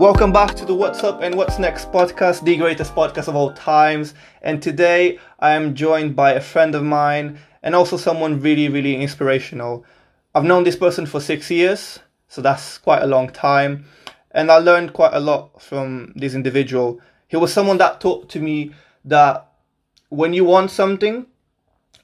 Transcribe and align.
Welcome 0.00 0.32
back 0.32 0.56
to 0.56 0.64
the 0.64 0.74
What's 0.74 1.04
Up 1.04 1.22
and 1.22 1.36
What's 1.36 1.60
Next 1.60 1.92
podcast, 1.92 2.44
the 2.44 2.56
greatest 2.56 2.96
podcast 2.96 3.28
of 3.28 3.36
all 3.36 3.52
times. 3.52 4.14
And 4.42 4.60
today 4.60 5.20
I 5.38 5.52
am 5.52 5.76
joined 5.76 6.16
by 6.16 6.32
a 6.32 6.40
friend 6.40 6.74
of 6.74 6.82
mine 6.82 7.38
and 7.62 7.76
also 7.76 7.96
someone 7.96 8.40
really, 8.40 8.68
really 8.68 8.96
inspirational. 8.96 9.84
I've 10.34 10.42
known 10.42 10.64
this 10.64 10.74
person 10.74 11.06
for 11.06 11.20
six 11.20 11.48
years, 11.48 12.00
so 12.26 12.42
that's 12.42 12.76
quite 12.76 13.02
a 13.02 13.06
long 13.06 13.30
time. 13.30 13.84
And 14.32 14.50
I 14.50 14.58
learned 14.58 14.94
quite 14.94 15.14
a 15.14 15.20
lot 15.20 15.62
from 15.62 16.12
this 16.16 16.34
individual. 16.34 17.00
He 17.28 17.36
was 17.36 17.52
someone 17.52 17.78
that 17.78 18.00
taught 18.00 18.28
to 18.30 18.40
me 18.40 18.72
that 19.04 19.48
when 20.08 20.32
you 20.32 20.44
want 20.44 20.72
something, 20.72 21.24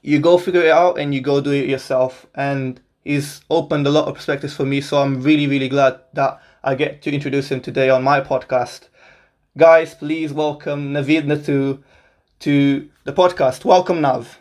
you 0.01 0.19
go 0.19 0.37
figure 0.37 0.63
it 0.63 0.71
out 0.71 0.97
and 0.97 1.13
you 1.13 1.19
go 1.19 1.41
do 1.41 1.51
it 1.51 1.67
yourself. 1.67 2.25
And 2.35 2.79
he's 3.03 3.41
opened 3.49 3.85
a 3.85 3.91
lot 3.91 4.07
of 4.07 4.15
perspectives 4.15 4.55
for 4.55 4.65
me, 4.65 4.79
so 4.79 5.01
I'm 5.01 5.21
really, 5.21 5.47
really 5.47 5.67
glad 5.67 5.99
that 6.13 6.41
I 6.63 6.75
get 6.75 7.01
to 7.01 7.11
introduce 7.11 7.49
him 7.49 7.59
today 7.59 7.89
on 7.89 8.03
my 8.03 8.21
podcast. 8.21 8.87
Guys, 9.57 9.95
please 9.95 10.31
welcome 10.31 10.93
Navid 10.93 11.25
Nathoo 11.25 11.81
to 12.41 12.87
the 13.03 13.11
podcast. 13.11 13.65
Welcome, 13.65 13.99
Nav. 13.99 14.37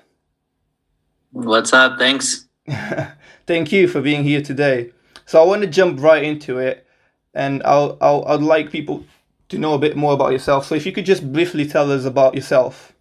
What's 1.33 1.73
up? 1.73 1.99
Thanks. 1.99 2.47
Thank 3.47 3.73
you 3.73 3.89
for 3.89 4.03
being 4.03 4.23
here 4.23 4.43
today. 4.43 4.93
So 5.25 5.43
I 5.43 5.47
want 5.47 5.63
to 5.63 5.67
jump 5.67 5.99
right 5.99 6.23
into 6.23 6.59
it, 6.59 6.87
and 7.33 7.63
I'll, 7.65 7.97
I'll 8.03 8.23
I'd 8.27 8.43
like 8.43 8.71
people 8.71 9.07
to 9.49 9.57
know 9.59 9.73
a 9.73 9.79
bit 9.79 9.97
more 9.97 10.13
about 10.13 10.33
yourself. 10.33 10.67
So 10.67 10.75
if 10.75 10.85
you 10.85 10.93
could 10.93 11.07
just 11.07 11.33
briefly 11.33 11.67
tell 11.67 11.91
us 11.91 12.05
about 12.05 12.35
yourself, 12.35 12.93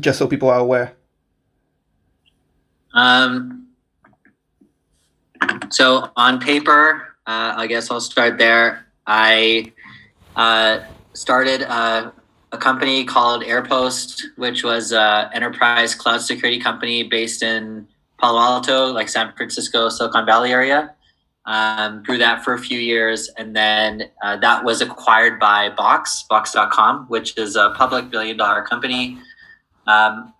just 0.00 0.18
so 0.18 0.26
people 0.26 0.50
are 0.50 0.58
aware. 0.58 0.96
Um. 2.94 3.68
So 5.70 6.10
on 6.16 6.40
paper, 6.40 7.07
uh, 7.28 7.52
I 7.58 7.66
guess 7.66 7.90
I'll 7.90 8.00
start 8.00 8.38
there. 8.38 8.86
I 9.06 9.70
uh, 10.34 10.80
started 11.12 11.60
a, 11.60 12.10
a, 12.52 12.56
company 12.56 13.04
called 13.04 13.42
AirPost, 13.42 14.22
which 14.36 14.64
was 14.64 14.92
an 14.92 15.28
enterprise 15.34 15.94
cloud 15.94 16.22
security 16.22 16.58
company 16.58 17.02
based 17.02 17.42
in 17.42 17.86
Palo 18.18 18.40
Alto, 18.40 18.86
like 18.92 19.10
San 19.10 19.34
Francisco, 19.36 19.90
Silicon 19.90 20.24
Valley 20.24 20.52
area. 20.52 20.94
Um, 21.44 22.02
grew 22.02 22.16
that 22.16 22.44
for 22.44 22.54
a 22.54 22.58
few 22.58 22.78
years, 22.78 23.28
and 23.36 23.54
then 23.54 24.04
uh, 24.22 24.38
that 24.38 24.64
was 24.64 24.80
acquired 24.80 25.38
by 25.38 25.68
Box, 25.68 26.24
Box.com, 26.30 27.06
which 27.08 27.36
is 27.36 27.56
a 27.56 27.74
public 27.76 28.10
billion 28.10 28.38
dollar 28.38 28.62
company. 28.62 29.18
Um, 29.86 30.32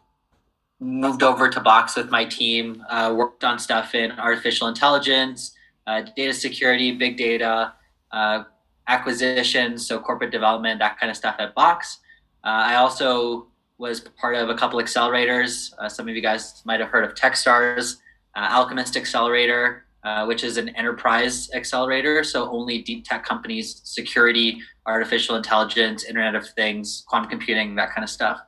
moved 0.80 1.22
over 1.22 1.50
to 1.50 1.60
Box 1.60 1.96
with 1.96 2.10
my 2.10 2.24
team, 2.24 2.82
uh, 2.88 3.12
worked 3.14 3.44
on 3.44 3.58
stuff 3.58 3.94
in 3.94 4.12
artificial 4.12 4.68
intelligence, 4.68 5.54
uh, 5.88 6.02
data 6.14 6.34
security, 6.34 6.92
big 6.92 7.16
data, 7.16 7.72
uh, 8.12 8.44
acquisition, 8.88 9.78
so 9.78 9.98
corporate 9.98 10.30
development, 10.30 10.78
that 10.78 11.00
kind 11.00 11.10
of 11.10 11.16
stuff 11.16 11.36
at 11.38 11.54
Box. 11.54 12.00
Uh, 12.44 12.48
I 12.48 12.74
also 12.76 13.48
was 13.78 14.00
part 14.20 14.34
of 14.34 14.50
a 14.50 14.54
couple 14.54 14.78
accelerators. 14.80 15.72
Uh, 15.78 15.88
some 15.88 16.08
of 16.08 16.14
you 16.14 16.20
guys 16.20 16.62
might 16.66 16.80
have 16.80 16.90
heard 16.90 17.04
of 17.04 17.14
TechStars, 17.14 17.96
uh, 18.36 18.48
Alchemist 18.50 18.96
Accelerator, 18.96 19.86
uh, 20.04 20.26
which 20.26 20.44
is 20.44 20.58
an 20.58 20.68
enterprise 20.70 21.50
accelerator. 21.54 22.22
So 22.22 22.50
only 22.50 22.82
deep 22.82 23.04
tech 23.04 23.24
companies, 23.24 23.80
security, 23.84 24.60
artificial 24.86 25.36
intelligence, 25.36 26.04
Internet 26.04 26.34
of 26.34 26.48
Things, 26.50 27.04
quantum 27.08 27.30
computing, 27.30 27.76
that 27.76 27.94
kind 27.94 28.04
of 28.04 28.10
stuff. 28.10 28.40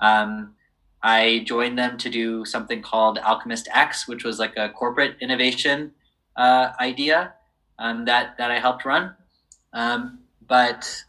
Um, 0.00 0.54
I 1.02 1.44
joined 1.46 1.78
them 1.78 1.98
to 1.98 2.10
do 2.10 2.44
something 2.44 2.82
called 2.82 3.18
Alchemist 3.18 3.68
X, 3.72 4.08
which 4.08 4.24
was 4.24 4.38
like 4.38 4.56
a 4.56 4.70
corporate 4.70 5.16
innovation 5.20 5.92
uh, 6.36 6.72
idea 6.80 7.34
um, 7.78 8.04
that 8.04 8.36
that 8.38 8.50
I 8.50 8.58
helped 8.58 8.84
run. 8.84 9.14
Um, 9.72 10.20
but 10.46 11.04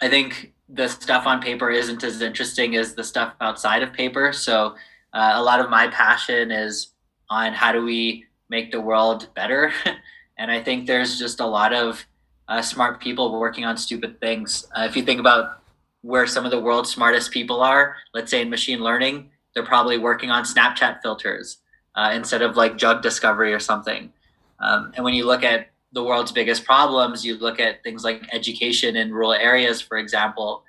I 0.00 0.08
think 0.08 0.52
the 0.68 0.88
stuff 0.88 1.26
on 1.26 1.40
paper 1.40 1.70
isn't 1.70 2.02
as 2.02 2.20
interesting 2.22 2.76
as 2.76 2.94
the 2.94 3.04
stuff 3.04 3.34
outside 3.40 3.82
of 3.82 3.92
paper. 3.92 4.32
So 4.32 4.74
uh, 5.12 5.32
a 5.34 5.42
lot 5.42 5.60
of 5.60 5.70
my 5.70 5.88
passion 5.88 6.50
is 6.50 6.88
on 7.30 7.52
how 7.52 7.72
do 7.72 7.84
we 7.84 8.24
make 8.48 8.72
the 8.72 8.80
world 8.80 9.28
better, 9.34 9.72
and 10.38 10.50
I 10.50 10.62
think 10.62 10.86
there's 10.86 11.18
just 11.18 11.40
a 11.40 11.46
lot 11.46 11.72
of 11.72 12.04
uh, 12.48 12.60
smart 12.60 13.00
people 13.00 13.38
working 13.38 13.64
on 13.64 13.76
stupid 13.76 14.20
things. 14.20 14.66
Uh, 14.76 14.86
if 14.88 14.96
you 14.96 15.02
think 15.02 15.20
about 15.20 15.62
where 16.02 16.26
some 16.26 16.44
of 16.44 16.50
the 16.50 16.60
world's 16.60 16.90
smartest 16.90 17.30
people 17.30 17.62
are, 17.62 17.96
let's 18.12 18.30
say 18.30 18.42
in 18.42 18.50
machine 18.50 18.80
learning, 18.80 19.30
they're 19.54 19.64
probably 19.64 19.98
working 19.98 20.30
on 20.30 20.44
Snapchat 20.44 21.00
filters 21.00 21.58
uh, 21.94 22.10
instead 22.14 22.42
of 22.42 22.56
like 22.56 22.78
drug 22.78 23.02
discovery 23.02 23.52
or 23.52 23.60
something. 23.60 24.12
Um, 24.60 24.92
and 24.94 25.04
when 25.04 25.14
you 25.14 25.26
look 25.26 25.42
at 25.42 25.68
the 25.92 26.02
world's 26.02 26.32
biggest 26.32 26.64
problems, 26.64 27.24
you 27.24 27.36
look 27.36 27.60
at 27.60 27.82
things 27.82 28.04
like 28.04 28.22
education 28.32 28.96
in 28.96 29.12
rural 29.12 29.32
areas, 29.32 29.80
for 29.80 29.98
example, 29.98 30.64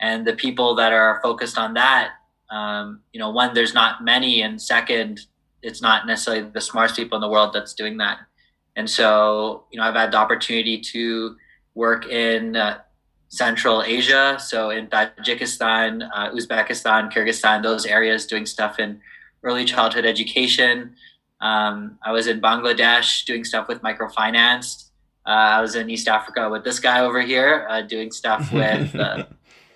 and 0.00 0.26
the 0.26 0.34
people 0.34 0.74
that 0.76 0.92
are 0.92 1.20
focused 1.22 1.58
on 1.58 1.74
that. 1.74 2.12
Um, 2.50 3.00
you 3.12 3.20
know, 3.20 3.30
one, 3.30 3.54
there's 3.54 3.74
not 3.74 4.02
many, 4.04 4.42
and 4.42 4.60
second, 4.60 5.20
it's 5.62 5.82
not 5.82 6.06
necessarily 6.06 6.48
the 6.50 6.60
smartest 6.60 6.96
people 6.96 7.16
in 7.16 7.20
the 7.20 7.28
world 7.28 7.52
that's 7.52 7.74
doing 7.74 7.98
that. 7.98 8.18
And 8.76 8.88
so, 8.88 9.64
you 9.70 9.78
know, 9.78 9.84
I've 9.84 9.94
had 9.94 10.12
the 10.12 10.16
opportunity 10.16 10.80
to 10.80 11.36
work 11.74 12.06
in 12.06 12.56
uh, 12.56 12.78
Central 13.28 13.82
Asia, 13.82 14.38
so 14.40 14.70
in 14.70 14.88
Tajikistan, 14.88 16.08
uh, 16.14 16.30
Uzbekistan, 16.30 17.12
Kyrgyzstan, 17.12 17.62
those 17.62 17.86
areas, 17.86 18.26
doing 18.26 18.46
stuff 18.46 18.78
in 18.78 19.00
early 19.42 19.64
childhood 19.64 20.04
education. 20.04 20.94
Um, 21.40 21.98
I 22.04 22.12
was 22.12 22.26
in 22.26 22.40
Bangladesh 22.40 23.24
doing 23.24 23.44
stuff 23.44 23.68
with 23.68 23.80
microfinance. 23.82 24.90
Uh, 25.26 25.30
I 25.30 25.60
was 25.60 25.74
in 25.74 25.88
East 25.88 26.08
Africa 26.08 26.48
with 26.50 26.64
this 26.64 26.78
guy 26.78 27.00
over 27.00 27.20
here 27.20 27.66
uh, 27.70 27.82
doing 27.82 28.10
stuff 28.10 28.52
with 28.52 28.94
uh, 28.94 29.24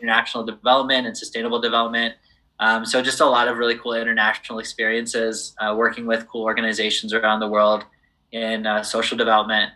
international 0.01 0.45
development 0.45 1.07
and 1.07 1.17
sustainable 1.17 1.61
development. 1.61 2.15
Um, 2.61 2.87
so 2.87 3.03
just 3.03 3.21
a 3.21 3.27
lot 3.27 3.49
of 3.49 3.59
really 3.59 3.77
cool 3.77 3.95
international 3.95 4.59
experiences 4.59 5.55
uh, 5.59 5.75
working 5.77 6.07
with 6.07 6.29
cool 6.29 6.43
organizations 6.43 7.13
around 7.13 7.41
the 7.41 7.49
world 7.49 7.85
in 8.33 8.67
uh, 8.67 8.83
social 8.83 9.17
development. 9.17 9.73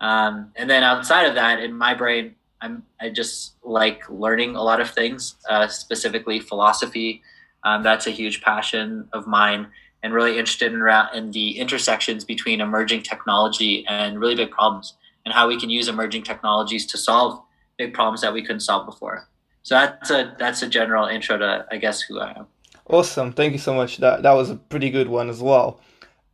Um, 0.00 0.52
and 0.56 0.68
then 0.68 0.82
outside 0.82 1.26
of 1.26 1.34
that, 1.34 1.60
in 1.60 1.74
my 1.74 1.94
brain, 1.94 2.34
I'm 2.60 2.82
I 3.00 3.08
just 3.08 3.54
like 3.64 4.02
learning 4.08 4.54
a 4.56 4.62
lot 4.62 4.80
of 4.80 4.90
things, 4.90 5.36
uh, 5.48 5.66
specifically 5.68 6.40
philosophy. 6.40 7.22
Um, 7.64 7.82
that's 7.82 8.06
a 8.06 8.10
huge 8.10 8.42
passion 8.42 9.08
of 9.12 9.26
mine, 9.26 9.68
and 10.02 10.14
really 10.14 10.38
interested 10.38 10.72
in, 10.72 10.82
in 11.14 11.30
the 11.32 11.58
intersections 11.58 12.24
between 12.24 12.60
emerging 12.60 13.02
technology 13.02 13.84
and 13.88 14.18
really 14.18 14.34
big 14.34 14.50
problems, 14.50 14.94
and 15.24 15.34
how 15.34 15.48
we 15.48 15.58
can 15.60 15.70
use 15.70 15.88
emerging 15.88 16.22
technologies 16.22 16.86
to 16.86 16.98
solve 16.98 17.42
big 17.76 17.94
problems 17.94 18.20
that 18.20 18.32
we 18.32 18.42
couldn't 18.42 18.60
solve 18.60 18.86
before. 18.86 19.28
So 19.62 19.74
that's 19.74 20.10
a 20.10 20.34
that's 20.38 20.62
a 20.62 20.68
general 20.68 21.06
intro 21.06 21.38
to 21.38 21.66
I 21.70 21.76
guess 21.76 22.00
who 22.00 22.18
I 22.18 22.30
am. 22.38 22.46
Awesome, 22.86 23.32
thank 23.32 23.52
you 23.52 23.58
so 23.58 23.74
much. 23.74 23.98
That 23.98 24.22
that 24.22 24.32
was 24.32 24.50
a 24.50 24.56
pretty 24.56 24.90
good 24.90 25.08
one 25.08 25.28
as 25.28 25.42
well. 25.42 25.80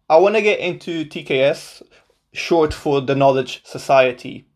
I 0.09 0.19
want 0.19 0.37
to 0.37 0.43
get 0.43 0.61
into 0.61 1.05
TKS, 1.05 1.83
short 2.33 2.73
for 2.73 3.01
the 3.01 3.17
Knowledge 3.17 3.65
Society. 3.65 4.47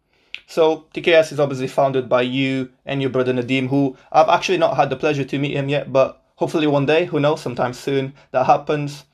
So 0.47 0.87
TKS 0.95 1.33
is 1.33 1.41
obviously 1.41 1.69
founded 1.69 2.09
by 2.09 2.23
you 2.23 2.71
and 2.85 3.01
your 3.01 3.11
brother 3.11 3.33
Nadim, 3.33 3.69
who 3.69 3.97
I've 4.13 4.29
actually 4.29 4.59
not 4.59 4.77
had 4.77 4.91
the 4.91 4.97
pleasure 4.97 5.25
to 5.25 5.39
meet 5.39 5.57
him 5.57 5.69
yet, 5.69 5.93
but 5.93 6.20
hopefully 6.41 6.67
one 6.67 6.87
day, 6.87 7.05
who 7.05 7.21
knows, 7.21 7.43
sometime 7.43 7.75
soon 7.75 8.15
that 8.33 8.47
happens. 8.47 9.05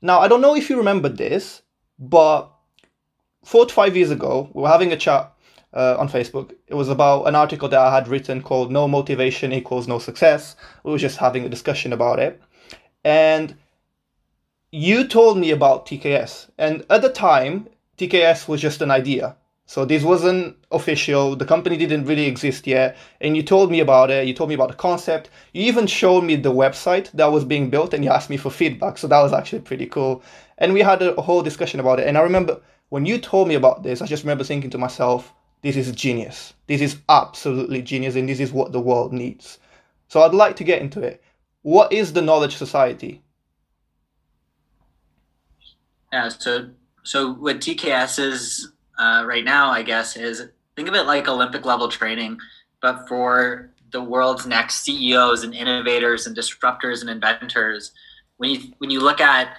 Now 0.00 0.20
I 0.20 0.28
don't 0.28 0.40
know 0.40 0.54
if 0.54 0.70
you 0.70 0.78
remember 0.78 1.08
this, 1.08 1.62
but 1.98 2.48
four 3.44 3.66
to 3.66 3.74
five 3.74 3.96
years 3.96 4.12
ago, 4.12 4.48
we 4.54 4.62
were 4.62 4.68
having 4.68 4.92
a 4.92 4.96
chat 4.96 5.32
uh, 5.74 5.96
on 5.98 6.08
Facebook. 6.08 6.54
It 6.68 6.74
was 6.74 6.88
about 6.88 7.24
an 7.24 7.34
article 7.34 7.68
that 7.68 7.80
I 7.80 7.92
had 7.92 8.06
written 8.06 8.40
called 8.40 8.70
"No 8.70 8.86
Motivation 8.86 9.52
Equals 9.52 9.88
No 9.88 9.98
Success." 9.98 10.54
We 10.84 10.92
were 10.92 10.98
just 11.06 11.18
having 11.18 11.44
a 11.44 11.48
discussion 11.48 11.92
about 11.92 12.20
it, 12.20 12.40
and 13.04 13.56
you 14.70 15.08
told 15.08 15.38
me 15.38 15.50
about 15.50 15.86
TKS, 15.86 16.50
and 16.56 16.86
at 16.88 17.02
the 17.02 17.10
time, 17.10 17.68
TKS 17.98 18.46
was 18.46 18.62
just 18.62 18.80
an 18.80 18.92
idea. 18.92 19.36
So 19.70 19.84
this 19.84 20.02
wasn't 20.02 20.56
official. 20.72 21.36
The 21.36 21.44
company 21.44 21.76
didn't 21.76 22.06
really 22.06 22.26
exist 22.26 22.66
yet. 22.66 22.96
And 23.20 23.36
you 23.36 23.44
told 23.44 23.70
me 23.70 23.78
about 23.78 24.10
it. 24.10 24.26
You 24.26 24.34
told 24.34 24.48
me 24.48 24.56
about 24.56 24.70
the 24.70 24.74
concept. 24.74 25.30
You 25.52 25.62
even 25.62 25.86
showed 25.86 26.24
me 26.24 26.34
the 26.34 26.50
website 26.50 27.08
that 27.12 27.30
was 27.30 27.44
being 27.44 27.70
built 27.70 27.94
and 27.94 28.02
you 28.02 28.10
asked 28.10 28.30
me 28.30 28.36
for 28.36 28.50
feedback. 28.50 28.98
So 28.98 29.06
that 29.06 29.20
was 29.20 29.32
actually 29.32 29.60
pretty 29.60 29.86
cool. 29.86 30.24
And 30.58 30.72
we 30.72 30.80
had 30.80 31.00
a 31.02 31.22
whole 31.22 31.40
discussion 31.40 31.78
about 31.78 32.00
it. 32.00 32.08
And 32.08 32.18
I 32.18 32.22
remember 32.22 32.60
when 32.88 33.06
you 33.06 33.16
told 33.16 33.46
me 33.46 33.54
about 33.54 33.84
this, 33.84 34.02
I 34.02 34.06
just 34.06 34.24
remember 34.24 34.42
thinking 34.42 34.70
to 34.70 34.78
myself, 34.78 35.32
this 35.62 35.76
is 35.76 35.92
genius. 35.92 36.52
This 36.66 36.80
is 36.80 36.98
absolutely 37.08 37.80
genius. 37.80 38.16
And 38.16 38.28
this 38.28 38.40
is 38.40 38.50
what 38.50 38.72
the 38.72 38.80
world 38.80 39.12
needs. 39.12 39.60
So 40.08 40.22
I'd 40.22 40.34
like 40.34 40.56
to 40.56 40.64
get 40.64 40.82
into 40.82 41.00
it. 41.00 41.22
What 41.62 41.92
is 41.92 42.12
the 42.12 42.22
Knowledge 42.22 42.56
Society? 42.56 43.22
Yeah, 46.12 46.28
so 46.28 46.70
so 47.04 47.34
what 47.34 47.60
TKS 47.60 48.18
is 48.18 48.72
uh, 49.00 49.24
right 49.26 49.44
now, 49.44 49.70
I 49.70 49.82
guess, 49.82 50.16
is 50.16 50.46
think 50.76 50.88
of 50.88 50.94
it 50.94 51.06
like 51.06 51.26
Olympic 51.26 51.64
level 51.64 51.88
training, 51.88 52.38
but 52.82 53.08
for 53.08 53.70
the 53.92 54.02
world's 54.02 54.46
next 54.46 54.84
CEOs 54.84 55.42
and 55.42 55.54
innovators 55.54 56.26
and 56.26 56.36
disruptors 56.36 57.00
and 57.00 57.10
inventors. 57.10 57.92
When 58.36 58.50
you 58.50 58.72
when 58.78 58.90
you 58.90 59.00
look 59.00 59.20
at 59.20 59.56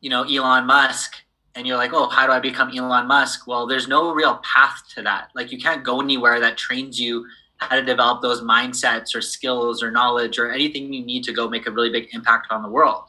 you 0.00 0.10
know 0.10 0.24
Elon 0.24 0.66
Musk, 0.66 1.14
and 1.54 1.66
you're 1.66 1.76
like, 1.76 1.92
oh, 1.92 2.08
how 2.08 2.26
do 2.26 2.32
I 2.32 2.40
become 2.40 2.76
Elon 2.76 3.06
Musk? 3.06 3.46
Well, 3.46 3.66
there's 3.66 3.88
no 3.88 4.12
real 4.12 4.40
path 4.42 4.82
to 4.94 5.02
that. 5.02 5.30
Like 5.34 5.52
you 5.52 5.58
can't 5.58 5.84
go 5.84 6.00
anywhere 6.00 6.40
that 6.40 6.56
trains 6.56 7.00
you 7.00 7.26
how 7.56 7.76
to 7.76 7.82
develop 7.82 8.22
those 8.22 8.40
mindsets 8.40 9.14
or 9.14 9.20
skills 9.20 9.82
or 9.82 9.90
knowledge 9.90 10.38
or 10.38 10.50
anything 10.50 10.92
you 10.92 11.04
need 11.04 11.22
to 11.24 11.32
go 11.32 11.48
make 11.48 11.66
a 11.66 11.70
really 11.70 11.90
big 11.90 12.08
impact 12.12 12.48
on 12.50 12.62
the 12.62 12.68
world. 12.68 13.04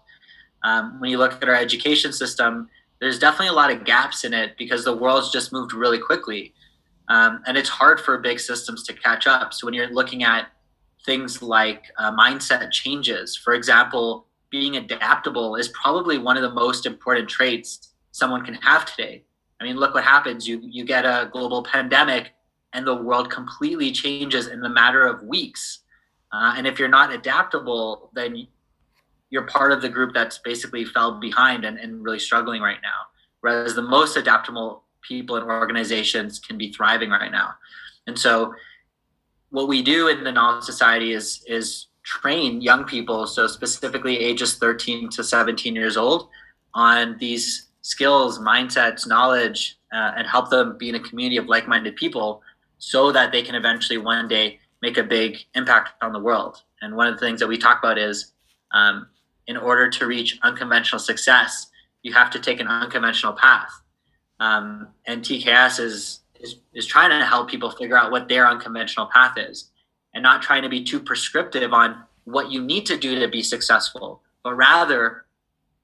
Um, 0.63 0.99
when 0.99 1.09
you 1.09 1.17
look 1.17 1.41
at 1.41 1.49
our 1.49 1.55
education 1.55 2.11
system, 2.11 2.69
there's 3.01 3.19
definitely 3.19 3.47
a 3.47 3.53
lot 3.53 3.71
of 3.71 3.83
gaps 3.83 4.23
in 4.23 4.33
it 4.33 4.55
because 4.57 4.85
the 4.85 4.95
world's 4.95 5.31
just 5.31 5.51
moved 5.51 5.73
really 5.73 5.99
quickly. 5.99 6.53
Um, 7.09 7.41
and 7.47 7.57
it's 7.57 7.67
hard 7.67 7.99
for 7.99 8.17
big 8.19 8.39
systems 8.39 8.83
to 8.83 8.93
catch 8.93 9.27
up. 9.27 9.53
So 9.53 9.65
when 9.65 9.73
you're 9.73 9.91
looking 9.91 10.23
at 10.23 10.49
things 11.03 11.41
like 11.41 11.85
uh, 11.97 12.15
mindset 12.15 12.71
changes, 12.71 13.35
for 13.35 13.55
example, 13.55 14.27
being 14.51 14.77
adaptable 14.77 15.55
is 15.55 15.69
probably 15.69 16.19
one 16.19 16.37
of 16.37 16.43
the 16.43 16.51
most 16.51 16.85
important 16.85 17.27
traits 17.27 17.89
someone 18.11 18.45
can 18.45 18.53
have 18.55 18.85
today. 18.85 19.23
I 19.59 19.63
mean, 19.63 19.77
look 19.77 19.93
what 19.93 20.03
happens. 20.03 20.47
You 20.47 20.59
you 20.63 20.85
get 20.85 21.05
a 21.05 21.29
global 21.31 21.63
pandemic, 21.63 22.31
and 22.73 22.85
the 22.85 22.95
world 22.95 23.29
completely 23.29 23.91
changes 23.91 24.47
in 24.47 24.61
the 24.61 24.69
matter 24.69 25.05
of 25.05 25.23
weeks. 25.23 25.79
Uh, 26.31 26.53
and 26.57 26.65
if 26.65 26.79
you're 26.79 26.87
not 26.87 27.11
adaptable, 27.11 28.09
then 28.13 28.47
you're 29.31 29.47
part 29.47 29.71
of 29.71 29.81
the 29.81 29.89
group 29.89 30.13
that's 30.13 30.37
basically 30.37 30.85
fell 30.85 31.19
behind 31.19 31.65
and, 31.65 31.79
and 31.79 32.03
really 32.03 32.19
struggling 32.19 32.61
right 32.61 32.79
now. 32.83 33.07
Whereas 33.39 33.73
the 33.73 33.81
most 33.81 34.17
adaptable 34.17 34.83
people 35.01 35.37
and 35.37 35.45
organizations 35.49 36.37
can 36.37 36.57
be 36.57 36.71
thriving 36.71 37.09
right 37.09 37.31
now. 37.31 37.55
And 38.05 38.19
so 38.19 38.53
what 39.49 39.67
we 39.67 39.81
do 39.81 40.09
in 40.09 40.23
the 40.23 40.31
knowledge 40.31 40.63
society 40.65 41.13
is 41.13 41.43
is 41.47 41.87
train 42.03 42.61
young 42.61 42.83
people, 42.83 43.27
so 43.27 43.47
specifically 43.47 44.17
ages 44.17 44.55
13 44.55 45.09
to 45.09 45.23
17 45.23 45.75
years 45.75 45.97
old, 45.97 46.29
on 46.73 47.15
these 47.19 47.67
skills, 47.81 48.39
mindsets, 48.39 49.07
knowledge, 49.07 49.77
uh, 49.93 50.11
and 50.15 50.27
help 50.27 50.49
them 50.49 50.77
be 50.77 50.89
in 50.89 50.95
a 50.95 50.99
community 50.99 51.37
of 51.37 51.45
like-minded 51.45 51.95
people 51.95 52.41
so 52.79 53.11
that 53.11 53.31
they 53.31 53.43
can 53.43 53.55
eventually 53.55 53.97
one 53.97 54.27
day 54.27 54.59
make 54.81 54.97
a 54.97 55.03
big 55.03 55.37
impact 55.53 55.91
on 56.01 56.11
the 56.11 56.19
world. 56.19 56.63
And 56.81 56.95
one 56.95 57.07
of 57.07 57.13
the 57.13 57.19
things 57.19 57.39
that 57.39 57.47
we 57.47 57.57
talk 57.57 57.79
about 57.79 57.99
is 57.99 58.33
um, 58.71 59.07
in 59.47 59.57
order 59.57 59.89
to 59.89 60.05
reach 60.05 60.39
unconventional 60.43 60.99
success, 60.99 61.67
you 62.03 62.13
have 62.13 62.31
to 62.31 62.39
take 62.39 62.59
an 62.59 62.67
unconventional 62.67 63.33
path. 63.33 63.69
Um, 64.39 64.89
and 65.05 65.21
TKS 65.21 65.79
is, 65.79 66.21
is 66.39 66.55
is 66.73 66.85
trying 66.85 67.09
to 67.11 67.25
help 67.25 67.49
people 67.49 67.69
figure 67.69 67.97
out 67.97 68.11
what 68.11 68.27
their 68.27 68.47
unconventional 68.47 69.07
path 69.13 69.37
is, 69.37 69.69
and 70.13 70.23
not 70.23 70.41
trying 70.41 70.63
to 70.63 70.69
be 70.69 70.83
too 70.83 70.99
prescriptive 70.99 71.73
on 71.73 72.03
what 72.23 72.51
you 72.51 72.63
need 72.63 72.85
to 72.87 72.97
do 72.97 73.19
to 73.19 73.27
be 73.27 73.43
successful, 73.43 74.21
but 74.43 74.55
rather 74.55 75.25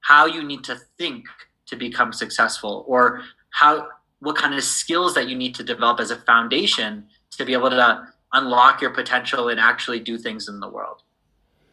how 0.01 0.25
you 0.25 0.43
need 0.43 0.63
to 0.63 0.77
think 0.97 1.25
to 1.67 1.75
become 1.75 2.13
successful, 2.13 2.83
or 2.87 3.21
how 3.49 3.87
what 4.19 4.35
kind 4.35 4.55
of 4.55 4.63
skills 4.63 5.13
that 5.13 5.27
you 5.27 5.35
need 5.35 5.53
to 5.53 5.63
develop 5.63 5.99
as 5.99 6.09
a 6.09 6.15
foundation 6.15 7.05
to 7.31 7.45
be 7.45 7.53
able 7.53 7.69
to 7.69 8.07
unlock 8.33 8.81
your 8.81 8.91
potential 8.91 9.49
and 9.49 9.59
actually 9.59 9.99
do 9.99 10.17
things 10.17 10.47
in 10.47 10.59
the 10.59 10.69
world. 10.69 11.03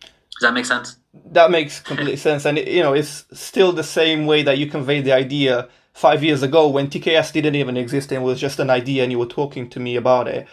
Does 0.00 0.42
that 0.42 0.52
make 0.52 0.66
sense? 0.66 0.96
That 1.26 1.50
makes 1.50 1.80
complete 1.80 2.18
sense, 2.18 2.44
and 2.44 2.58
you 2.58 2.82
know 2.82 2.92
it's 2.92 3.24
still 3.32 3.72
the 3.72 3.84
same 3.84 4.26
way 4.26 4.42
that 4.42 4.58
you 4.58 4.66
conveyed 4.68 5.04
the 5.04 5.12
idea 5.12 5.68
five 5.92 6.24
years 6.24 6.42
ago 6.42 6.68
when 6.68 6.88
TKS 6.88 7.32
didn't 7.32 7.54
even 7.54 7.76
exist 7.76 8.12
and 8.12 8.24
was 8.24 8.40
just 8.40 8.58
an 8.58 8.70
idea, 8.70 9.02
and 9.02 9.12
you 9.12 9.18
were 9.18 9.26
talking 9.26 9.68
to 9.70 9.80
me 9.80 9.96
about 9.96 10.26
it. 10.26 10.46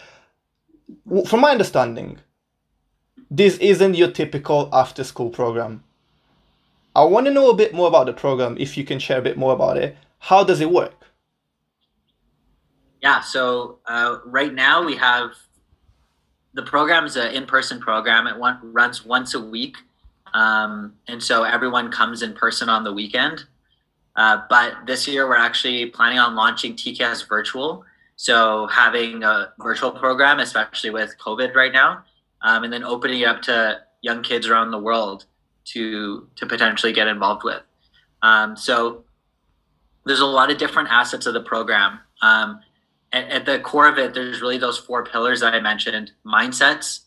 From 1.26 1.40
my 1.40 1.50
understanding, 1.50 2.18
this 3.30 3.56
isn't 3.58 3.94
your 3.94 4.10
typical 4.10 4.68
after-school 4.72 5.30
program. 5.30 5.82
I 6.94 7.04
want 7.04 7.26
to 7.26 7.32
know 7.32 7.50
a 7.50 7.56
bit 7.56 7.74
more 7.74 7.88
about 7.88 8.06
the 8.06 8.12
program, 8.12 8.56
if 8.60 8.76
you 8.76 8.84
can 8.84 8.98
share 8.98 9.18
a 9.18 9.22
bit 9.22 9.38
more 9.38 9.54
about 9.54 9.78
it. 9.78 9.96
How 10.18 10.44
does 10.44 10.60
it 10.60 10.70
work? 10.70 10.94
Yeah, 13.00 13.20
so 13.20 13.78
uh, 13.86 14.18
right 14.26 14.52
now 14.52 14.84
we 14.84 14.96
have 14.96 15.32
the 16.54 16.62
program 16.62 17.06
is 17.06 17.16
an 17.16 17.32
in-person 17.32 17.80
program. 17.80 18.26
It 18.26 18.38
one, 18.38 18.58
runs 18.62 19.04
once 19.04 19.34
a 19.34 19.40
week, 19.40 19.76
um, 20.34 20.94
and 21.08 21.22
so 21.22 21.44
everyone 21.44 21.90
comes 21.90 22.22
in 22.22 22.32
person 22.32 22.68
on 22.68 22.84
the 22.84 22.92
weekend. 22.92 23.44
Uh, 24.16 24.42
but 24.50 24.74
this 24.86 25.08
year 25.08 25.26
we're 25.26 25.36
actually 25.36 25.86
planning 25.86 26.18
on 26.18 26.34
launching 26.34 26.74
TKS 26.74 27.28
Virtual, 27.28 27.84
so 28.16 28.66
having 28.66 29.24
a 29.24 29.52
virtual 29.58 29.90
program, 29.90 30.38
especially 30.38 30.90
with 30.90 31.14
COVID 31.18 31.54
right 31.54 31.72
now, 31.72 32.04
um, 32.42 32.64
and 32.64 32.72
then 32.72 32.84
opening 32.84 33.20
it 33.20 33.24
up 33.24 33.42
to 33.42 33.80
young 34.02 34.22
kids 34.22 34.46
around 34.46 34.70
the 34.70 34.78
world 34.78 35.24
to 35.64 36.28
to 36.36 36.46
potentially 36.46 36.92
get 36.92 37.08
involved 37.08 37.42
with. 37.44 37.62
Um, 38.22 38.56
so 38.56 39.04
there's 40.04 40.20
a 40.20 40.26
lot 40.26 40.50
of 40.50 40.58
different 40.58 40.88
assets 40.90 41.26
of 41.26 41.34
the 41.34 41.40
program. 41.40 42.00
Um, 42.20 42.60
at, 43.12 43.28
at 43.28 43.46
the 43.46 43.60
core 43.60 43.88
of 43.88 43.98
it, 43.98 44.14
there's 44.14 44.40
really 44.40 44.58
those 44.58 44.78
four 44.78 45.04
pillars 45.04 45.40
that 45.40 45.54
I 45.54 45.60
mentioned: 45.60 46.12
mindsets, 46.26 47.00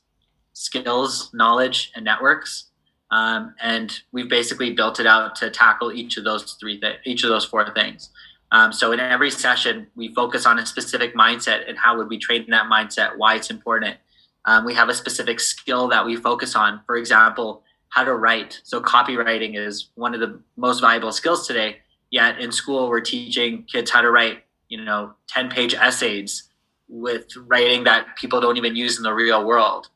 skills, 0.54 1.32
knowledge, 1.34 1.92
and 1.96 2.04
networks. 2.04 2.72
Um, 3.12 3.56
and 3.62 3.94
we've 4.12 4.30
basically 4.30 4.74
built 4.74 5.00
it 5.00 5.08
out 5.08 5.36
to 5.38 5.50
tackle 5.50 5.92
each 5.92 6.18
of 6.18 6.24
those 6.24 6.54
three, 6.54 6.80
th- 6.80 7.00
each 7.06 7.24
of 7.24 7.30
those 7.30 7.46
four 7.46 7.72
things. 7.74 8.10
Um, 8.52 8.74
so 8.74 8.92
in 8.92 9.00
every 9.00 9.32
session, 9.32 9.88
we 9.96 10.14
focus 10.14 10.46
on 10.46 10.60
a 10.60 10.66
specific 10.66 11.16
mindset 11.16 11.68
and 11.68 11.78
how 11.78 11.98
would 11.98 12.10
we 12.10 12.18
train 12.18 12.46
that 12.50 12.66
mindset, 12.66 13.18
why 13.18 13.36
it's 13.36 13.50
important. 13.50 13.98
Um, 14.46 14.66
we 14.66 14.74
have 14.74 14.90
a 14.90 14.94
specific 14.94 15.40
skill 15.40 15.88
that 15.90 16.06
we 16.06 16.16
focus 16.16 16.56
on. 16.56 16.82
For 16.86 16.98
example, 16.98 17.64
how 17.90 18.04
to 18.04 18.14
write. 18.14 18.60
So 18.64 18.82
copywriting 18.82 19.58
is 19.58 19.90
one 19.96 20.14
of 20.14 20.20
the 20.20 20.40
most 20.58 20.82
valuable 20.82 21.12
skills 21.12 21.48
today. 21.48 21.78
Yet 22.12 22.40
in 22.40 22.52
school, 22.52 22.90
we're 22.90 23.02
teaching 23.02 23.64
kids 23.64 23.90
how 23.90 24.02
to 24.02 24.12
write 24.12 24.46
you 24.70 24.84
know 24.84 25.14
10 25.28 25.50
page 25.50 25.74
essays 25.74 26.50
with 26.88 27.26
writing 27.48 27.84
that 27.84 28.16
people 28.16 28.40
don't 28.42 28.58
even 28.58 28.76
use 28.76 28.98
in 28.98 29.04
the 29.04 29.14
real 29.14 29.46
world 29.46 29.90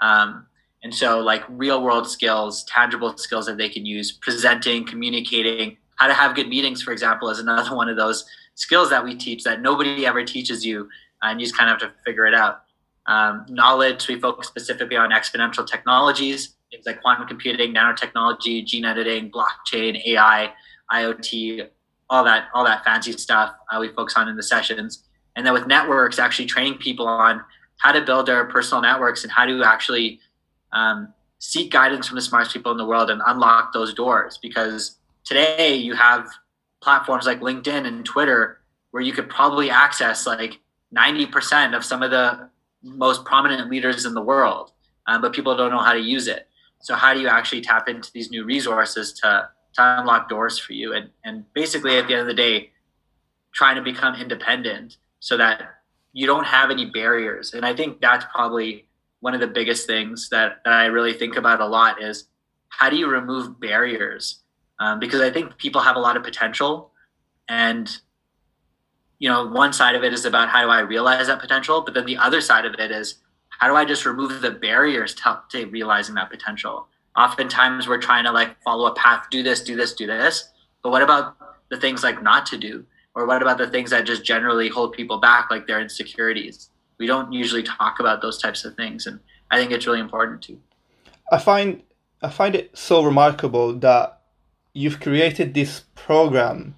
um, 0.00 0.46
and 0.86 0.94
so 0.94 1.18
like 1.18 1.42
real 1.48 1.82
world 1.82 2.08
skills 2.08 2.62
tangible 2.64 3.16
skills 3.16 3.46
that 3.46 3.56
they 3.58 3.68
can 3.68 3.84
use 3.84 4.12
presenting 4.12 4.86
communicating 4.86 5.76
how 5.96 6.06
to 6.06 6.14
have 6.14 6.36
good 6.36 6.48
meetings 6.48 6.80
for 6.80 6.92
example 6.92 7.28
is 7.28 7.40
another 7.40 7.74
one 7.82 7.88
of 7.88 7.96
those 7.96 8.24
skills 8.54 8.88
that 8.88 9.02
we 9.02 9.12
teach 9.16 9.42
that 9.42 9.60
nobody 9.60 10.06
ever 10.06 10.24
teaches 10.24 10.64
you 10.64 10.88
and 11.22 11.40
you 11.40 11.46
just 11.46 11.58
kind 11.58 11.68
of 11.68 11.80
have 11.80 11.90
to 11.90 11.96
figure 12.04 12.24
it 12.26 12.34
out. 12.34 12.62
Um, 13.06 13.46
knowledge 13.48 14.06
we 14.06 14.20
focus 14.20 14.46
specifically 14.46 14.96
on 14.96 15.10
exponential 15.10 15.66
technologies 15.66 16.54
things 16.70 16.86
like 16.86 17.02
quantum 17.02 17.26
computing 17.26 17.74
nanotechnology 17.74 18.64
gene 18.64 18.84
editing 18.84 19.30
blockchain 19.30 20.00
ai 20.06 20.52
iot 20.92 21.68
all 22.10 22.24
that 22.24 22.48
all 22.54 22.64
that 22.64 22.84
fancy 22.84 23.12
stuff 23.12 23.54
uh, 23.70 23.78
we 23.80 23.88
focus 23.88 24.14
on 24.16 24.28
in 24.28 24.36
the 24.36 24.42
sessions. 24.42 25.04
And 25.34 25.44
then 25.44 25.52
with 25.52 25.66
networks 25.66 26.18
actually 26.18 26.46
training 26.46 26.78
people 26.78 27.06
on 27.06 27.42
how 27.78 27.92
to 27.92 28.00
build 28.00 28.26
their 28.26 28.44
personal 28.46 28.80
networks 28.80 29.22
and 29.22 29.32
how 29.32 29.44
to 29.44 29.62
actually 29.62 30.20
um, 30.76 31.12
seek 31.38 31.72
guidance 31.72 32.06
from 32.06 32.16
the 32.16 32.22
smartest 32.22 32.52
people 32.52 32.72
in 32.72 32.78
the 32.78 32.86
world 32.86 33.10
and 33.10 33.20
unlock 33.26 33.72
those 33.72 33.94
doors. 33.94 34.38
Because 34.40 34.98
today 35.24 35.74
you 35.74 35.94
have 35.94 36.28
platforms 36.82 37.26
like 37.26 37.40
linkedin 37.40 37.86
and 37.86 38.04
twitter 38.04 38.60
where 38.90 39.02
you 39.02 39.12
could 39.12 39.28
probably 39.28 39.70
access 39.70 40.26
like 40.26 40.60
90% 40.94 41.74
of 41.74 41.84
some 41.84 42.02
of 42.02 42.10
the 42.10 42.48
most 42.82 43.24
prominent 43.24 43.68
leaders 43.68 44.04
in 44.04 44.14
the 44.14 44.22
world 44.22 44.72
um, 45.06 45.22
but 45.22 45.32
people 45.32 45.56
don't 45.56 45.70
know 45.70 45.78
how 45.78 45.92
to 45.92 46.00
use 46.00 46.28
it. 46.28 46.48
So 46.80 46.94
how 46.94 47.14
do 47.14 47.20
you 47.20 47.28
actually 47.28 47.60
tap 47.60 47.88
into 47.88 48.10
these 48.12 48.30
new 48.30 48.44
resources 48.44 49.12
to 49.14 49.48
to 49.74 50.00
unlock 50.00 50.28
doors 50.28 50.58
for 50.58 50.72
you? 50.72 50.94
And 50.94 51.10
and 51.24 51.44
basically 51.54 51.98
at 51.98 52.06
the 52.06 52.14
end 52.14 52.22
of 52.22 52.26
the 52.28 52.34
day 52.34 52.70
trying 53.54 53.76
to 53.76 53.82
become 53.82 54.14
independent 54.14 54.98
so 55.20 55.36
that 55.36 55.62
you 56.12 56.26
don't 56.26 56.44
have 56.44 56.70
any 56.70 56.86
barriers. 56.86 57.54
And 57.54 57.64
i 57.64 57.74
think 57.74 58.00
that's 58.00 58.24
probably 58.34 58.85
one 59.20 59.34
of 59.34 59.40
the 59.40 59.46
biggest 59.46 59.86
things 59.86 60.28
that, 60.30 60.58
that 60.64 60.72
i 60.72 60.86
really 60.86 61.12
think 61.12 61.36
about 61.36 61.60
a 61.60 61.66
lot 61.66 62.02
is 62.02 62.28
how 62.68 62.90
do 62.90 62.96
you 62.96 63.08
remove 63.08 63.58
barriers? 63.60 64.42
Um, 64.78 64.98
because 64.98 65.20
i 65.20 65.30
think 65.30 65.56
people 65.58 65.80
have 65.80 65.96
a 65.96 66.00
lot 66.00 66.16
of 66.16 66.22
potential 66.22 66.92
and 67.48 67.98
you 69.18 69.28
know 69.28 69.46
one 69.46 69.72
side 69.72 69.94
of 69.94 70.04
it 70.04 70.12
is 70.12 70.24
about 70.24 70.48
how 70.48 70.62
do 70.62 70.68
i 70.68 70.80
realize 70.80 71.28
that 71.28 71.40
potential 71.40 71.80
but 71.80 71.94
then 71.94 72.06
the 72.06 72.16
other 72.16 72.40
side 72.40 72.66
of 72.66 72.74
it 72.78 72.90
is 72.90 73.16
how 73.48 73.68
do 73.68 73.74
i 73.74 73.84
just 73.84 74.04
remove 74.04 74.42
the 74.42 74.50
barriers 74.50 75.14
to, 75.14 75.40
to 75.50 75.64
realizing 75.66 76.14
that 76.16 76.30
potential? 76.30 76.88
Oftentimes 77.16 77.88
we're 77.88 77.96
trying 77.96 78.24
to 78.24 78.32
like 78.32 78.60
follow 78.62 78.86
a 78.86 78.94
path 78.94 79.28
do 79.30 79.42
this 79.42 79.62
do 79.62 79.74
this 79.74 79.94
do 79.94 80.06
this 80.06 80.50
but 80.86 80.90
what 80.90 81.02
about 81.02 81.36
the 81.68 81.76
things 81.76 82.04
like 82.04 82.22
not 82.22 82.46
to 82.46 82.56
do? 82.56 82.84
Or 83.14 83.26
what 83.26 83.42
about 83.42 83.58
the 83.58 83.66
things 83.66 83.90
that 83.90 84.04
just 84.04 84.24
generally 84.24 84.68
hold 84.68 84.92
people 84.92 85.18
back 85.18 85.50
like 85.50 85.66
their 85.66 85.80
insecurities 85.80 86.70
we 86.98 87.06
don't 87.06 87.32
usually 87.32 87.62
talk 87.62 88.00
about 88.00 88.22
those 88.22 88.40
types 88.40 88.64
of 88.64 88.74
things 88.74 89.06
and 89.06 89.20
i 89.50 89.58
think 89.58 89.70
it's 89.70 89.86
really 89.86 90.00
important 90.00 90.42
to 90.42 90.58
i 91.32 91.38
find 91.38 91.82
i 92.22 92.28
find 92.28 92.54
it 92.54 92.76
so 92.76 93.02
remarkable 93.02 93.72
that 93.72 94.20
you've 94.72 95.00
created 95.00 95.54
this 95.54 95.84
program 95.94 96.74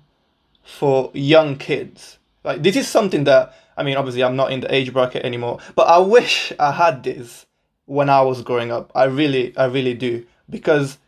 for 0.63 1.11
young 1.15 1.57
kids 1.57 2.19
like 2.45 2.63
this 2.63 2.77
is 2.77 2.87
something 2.87 3.25
that 3.25 3.55
i 3.77 3.83
mean 3.83 3.97
obviously 3.97 4.23
i'm 4.23 4.37
not 4.37 4.53
in 4.53 4.61
the 4.61 4.75
age 4.75 4.93
bracket 4.93 5.25
anymore 5.25 5.59
but 5.75 5.89
i 5.89 5.99
wish 5.99 6.53
i 6.59 6.73
had 6.73 7.03
this 7.03 7.47
when 7.89 8.11
I 8.11 8.21
was 8.21 8.43
growing 8.43 8.71
up. 8.71 8.93
I 8.95 9.05
really, 9.05 9.57
I 9.57 9.65
really 9.65 9.95
do. 9.95 10.25
Because 10.49 10.99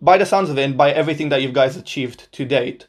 by 0.00 0.18
the 0.18 0.26
sounds 0.26 0.50
of 0.50 0.58
it, 0.58 0.62
and 0.62 0.76
by 0.76 0.90
everything 0.90 1.28
that 1.30 1.42
you 1.42 1.52
guys 1.52 1.76
achieved 1.76 2.30
to 2.32 2.44
date, 2.44 2.86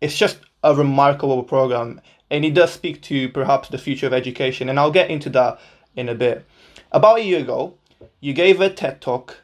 it's 0.00 0.18
just 0.18 0.38
a 0.64 0.74
remarkable 0.74 1.44
program, 1.44 2.00
and 2.30 2.44
it 2.44 2.54
does 2.54 2.72
speak 2.72 3.00
to 3.02 3.28
perhaps 3.28 3.68
the 3.68 3.78
future 3.78 4.06
of 4.06 4.12
education. 4.12 4.68
And 4.68 4.78
I'll 4.78 4.90
get 4.90 5.10
into 5.10 5.30
that 5.30 5.60
in 5.96 6.08
a 6.08 6.14
bit. 6.14 6.44
About 6.92 7.18
a 7.18 7.24
year 7.24 7.40
ago, 7.40 7.74
you 8.20 8.32
gave 8.32 8.60
a 8.60 8.70
TED 8.70 9.00
talk 9.00 9.38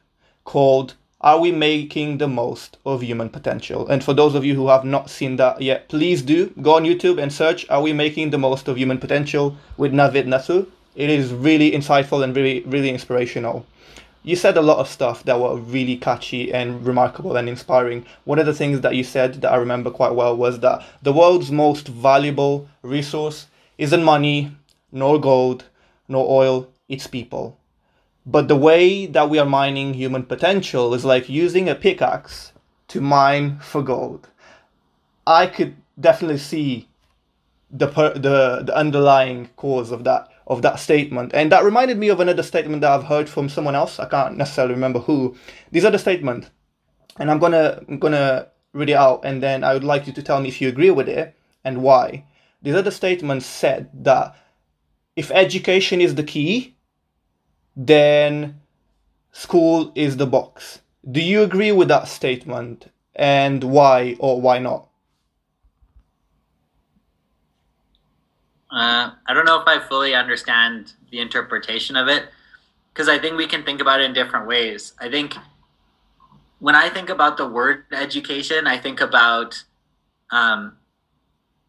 called 0.44 0.94
Are 1.20 1.40
We 1.40 1.52
Making 1.52 2.18
the 2.18 2.28
Most 2.28 2.76
of 2.84 3.02
Human 3.02 3.28
Potential? 3.28 3.86
And 3.88 4.04
for 4.04 4.14
those 4.14 4.34
of 4.34 4.44
you 4.44 4.54
who 4.54 4.68
have 4.68 4.84
not 4.84 5.10
seen 5.10 5.36
that 5.36 5.60
yet, 5.60 5.88
please 5.88 6.22
do 6.22 6.48
go 6.62 6.76
on 6.76 6.84
YouTube 6.84 7.20
and 7.20 7.32
search 7.32 7.68
Are 7.70 7.82
We 7.82 7.92
Making 7.92 8.30
the 8.30 8.38
Most 8.38 8.68
of 8.68 8.76
Human 8.76 8.98
Potential 8.98 9.56
with 9.76 9.92
Navid 9.92 10.26
Nathoo. 10.26 10.66
It 10.94 11.10
is 11.10 11.32
really 11.32 11.72
insightful 11.72 12.22
and 12.22 12.36
really, 12.36 12.60
really 12.62 12.90
inspirational. 12.90 13.66
You 14.26 14.36
said 14.36 14.56
a 14.56 14.62
lot 14.62 14.78
of 14.78 14.88
stuff 14.88 15.22
that 15.24 15.38
were 15.38 15.56
really 15.56 15.98
catchy 15.98 16.50
and 16.50 16.86
remarkable 16.86 17.36
and 17.36 17.46
inspiring. 17.46 18.06
One 18.24 18.38
of 18.38 18.46
the 18.46 18.54
things 18.54 18.80
that 18.80 18.94
you 18.94 19.04
said 19.04 19.34
that 19.42 19.52
I 19.52 19.56
remember 19.56 19.90
quite 19.90 20.14
well 20.14 20.34
was 20.34 20.60
that 20.60 20.82
the 21.02 21.12
world's 21.12 21.52
most 21.52 21.88
valuable 21.88 22.66
resource 22.80 23.48
isn't 23.76 24.02
money, 24.02 24.56
nor 24.90 25.20
gold, 25.20 25.64
nor 26.08 26.26
oil, 26.26 26.68
it's 26.88 27.06
people. 27.06 27.58
But 28.24 28.48
the 28.48 28.56
way 28.56 29.04
that 29.04 29.28
we 29.28 29.38
are 29.38 29.44
mining 29.44 29.92
human 29.92 30.22
potential 30.22 30.94
is 30.94 31.04
like 31.04 31.28
using 31.28 31.68
a 31.68 31.74
pickaxe 31.74 32.52
to 32.88 33.02
mine 33.02 33.58
for 33.58 33.82
gold. 33.82 34.30
I 35.26 35.46
could 35.48 35.76
definitely 36.00 36.38
see 36.38 36.88
the 37.70 37.88
per- 37.88 38.14
the 38.14 38.62
the 38.64 38.74
underlying 38.74 39.50
cause 39.56 39.90
of 39.90 40.04
that 40.04 40.28
of 40.46 40.62
that 40.62 40.78
statement, 40.78 41.32
and 41.34 41.50
that 41.52 41.64
reminded 41.64 41.98
me 41.98 42.08
of 42.08 42.20
another 42.20 42.42
statement 42.42 42.82
that 42.82 42.92
I've 42.92 43.04
heard 43.04 43.28
from 43.28 43.48
someone 43.48 43.74
else. 43.74 43.98
I 43.98 44.06
can't 44.06 44.36
necessarily 44.36 44.74
remember 44.74 44.98
who. 44.98 45.36
These 45.70 45.84
are 45.84 45.90
the 45.90 45.98
statement, 45.98 46.50
and 47.18 47.30
I'm 47.30 47.38
gonna 47.38 47.82
I'm 47.88 47.98
gonna 47.98 48.48
read 48.72 48.90
it 48.90 48.94
out, 48.94 49.24
and 49.24 49.42
then 49.42 49.64
I 49.64 49.72
would 49.72 49.84
like 49.84 50.06
you 50.06 50.12
to 50.12 50.22
tell 50.22 50.40
me 50.40 50.48
if 50.48 50.60
you 50.60 50.68
agree 50.68 50.90
with 50.90 51.08
it 51.08 51.34
and 51.64 51.82
why. 51.82 52.26
These 52.62 52.74
other 52.74 52.90
statements 52.90 53.46
said 53.46 53.90
that 54.04 54.36
if 55.16 55.30
education 55.30 56.00
is 56.00 56.14
the 56.14 56.24
key, 56.24 56.76
then 57.76 58.60
school 59.32 59.92
is 59.94 60.16
the 60.16 60.26
box. 60.26 60.80
Do 61.10 61.20
you 61.20 61.42
agree 61.42 61.72
with 61.72 61.88
that 61.88 62.08
statement 62.08 62.90
and 63.14 63.62
why 63.62 64.16
or 64.18 64.40
why 64.40 64.58
not? 64.58 64.88
Uh, 68.74 69.12
I 69.28 69.32
don't 69.34 69.44
know 69.44 69.60
if 69.60 69.68
I 69.68 69.78
fully 69.78 70.16
understand 70.16 70.94
the 71.12 71.20
interpretation 71.20 71.94
of 71.94 72.08
it 72.08 72.24
because 72.92 73.08
I 73.08 73.20
think 73.20 73.36
we 73.36 73.46
can 73.46 73.62
think 73.62 73.80
about 73.80 74.00
it 74.00 74.04
in 74.04 74.12
different 74.12 74.48
ways. 74.48 74.94
I 74.98 75.08
think 75.08 75.36
when 76.58 76.74
I 76.74 76.88
think 76.88 77.08
about 77.08 77.36
the 77.36 77.46
word 77.46 77.84
education, 77.92 78.66
I 78.66 78.78
think 78.78 79.00
about 79.00 79.62
um, 80.32 80.76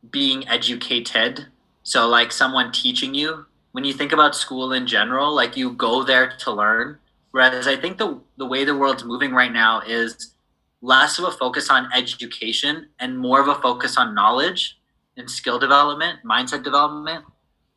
being 0.10 0.48
educated. 0.48 1.46
So, 1.84 2.08
like 2.08 2.32
someone 2.32 2.72
teaching 2.72 3.14
you. 3.14 3.46
When 3.74 3.84
you 3.84 3.94
think 3.94 4.12
about 4.12 4.36
school 4.36 4.74
in 4.74 4.88
general, 4.88 5.36
like 5.36 5.56
you 5.56 5.74
go 5.74 6.02
there 6.02 6.34
to 6.40 6.52
learn. 6.52 6.98
Whereas 7.30 7.68
I 7.68 7.76
think 7.76 8.00
the 8.00 8.20
the 8.38 8.48
way 8.48 8.64
the 8.64 8.76
world's 8.76 9.04
moving 9.04 9.32
right 9.32 9.52
now 9.52 9.82
is 9.82 10.34
less 10.82 11.20
of 11.20 11.26
a 11.26 11.32
focus 11.32 11.70
on 11.70 11.90
education 11.94 12.88
and 13.00 13.20
more 13.20 13.42
of 13.42 13.48
a 13.48 13.62
focus 13.62 13.96
on 13.96 14.16
knowledge 14.16 14.80
and 15.18 15.30
skill 15.30 15.60
development, 15.60 16.20
mindset 16.26 16.64
development. 16.64 17.26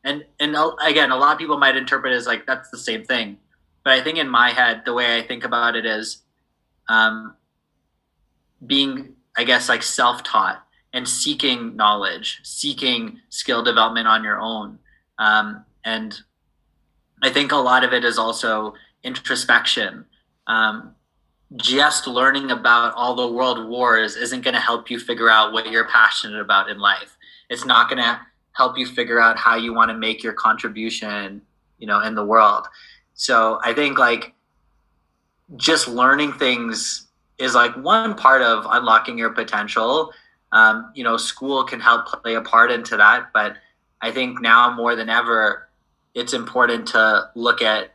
And 0.04 0.24
and 0.40 0.56
again, 0.84 1.10
a 1.10 1.16
lot 1.16 1.32
of 1.32 1.38
people 1.38 1.58
might 1.58 1.76
interpret 1.76 2.12
it 2.12 2.16
as 2.16 2.26
like 2.26 2.46
that's 2.46 2.70
the 2.70 2.78
same 2.78 3.04
thing. 3.04 3.38
But 3.84 3.92
I 3.94 4.02
think 4.02 4.18
in 4.18 4.28
my 4.28 4.50
head, 4.50 4.82
the 4.84 4.94
way 4.94 5.18
I 5.18 5.26
think 5.26 5.44
about 5.44 5.76
it 5.76 5.86
is 5.86 6.22
um, 6.88 7.34
being, 8.64 9.14
I 9.36 9.44
guess, 9.44 9.68
like 9.68 9.82
self-taught 9.82 10.62
and 10.92 11.08
seeking 11.08 11.76
knowledge, 11.76 12.40
seeking 12.42 13.20
skill 13.28 13.62
development 13.62 14.08
on 14.08 14.24
your 14.24 14.40
own. 14.40 14.78
Um, 15.18 15.64
and 15.84 16.18
I 17.22 17.30
think 17.30 17.52
a 17.52 17.56
lot 17.56 17.84
of 17.84 17.92
it 17.92 18.04
is 18.04 18.18
also 18.18 18.74
introspection. 19.02 20.06
Um, 20.46 20.94
just 21.56 22.06
learning 22.06 22.50
about 22.50 22.94
all 22.94 23.14
the 23.14 23.32
world 23.32 23.68
wars 23.68 24.16
isn't 24.16 24.42
going 24.42 24.54
to 24.54 24.60
help 24.60 24.90
you 24.90 24.98
figure 24.98 25.30
out 25.30 25.52
what 25.52 25.70
you're 25.70 25.88
passionate 25.88 26.40
about 26.40 26.68
in 26.68 26.78
life 26.78 27.16
it's 27.48 27.64
not 27.64 27.88
going 27.88 28.02
to 28.02 28.20
help 28.52 28.76
you 28.76 28.86
figure 28.86 29.20
out 29.20 29.36
how 29.36 29.56
you 29.56 29.72
want 29.72 29.90
to 29.90 29.96
make 29.96 30.22
your 30.22 30.32
contribution 30.32 31.42
you 31.78 31.86
know 31.86 32.00
in 32.00 32.14
the 32.14 32.24
world. 32.24 32.66
So 33.14 33.58
i 33.64 33.72
think 33.72 33.98
like 33.98 34.34
just 35.56 35.88
learning 35.88 36.32
things 36.34 37.06
is 37.38 37.54
like 37.54 37.74
one 37.76 38.14
part 38.14 38.42
of 38.42 38.66
unlocking 38.68 39.16
your 39.18 39.30
potential. 39.30 40.12
Um, 40.50 40.92
you 40.94 41.04
know 41.04 41.16
school 41.16 41.64
can 41.64 41.80
help 41.80 42.06
play 42.06 42.34
a 42.34 42.40
part 42.40 42.70
into 42.70 42.96
that 42.96 43.34
but 43.34 43.56
i 44.00 44.10
think 44.10 44.40
now 44.40 44.74
more 44.74 44.96
than 44.96 45.10
ever 45.10 45.68
it's 46.14 46.32
important 46.32 46.88
to 46.88 47.28
look 47.34 47.60
at 47.60 47.92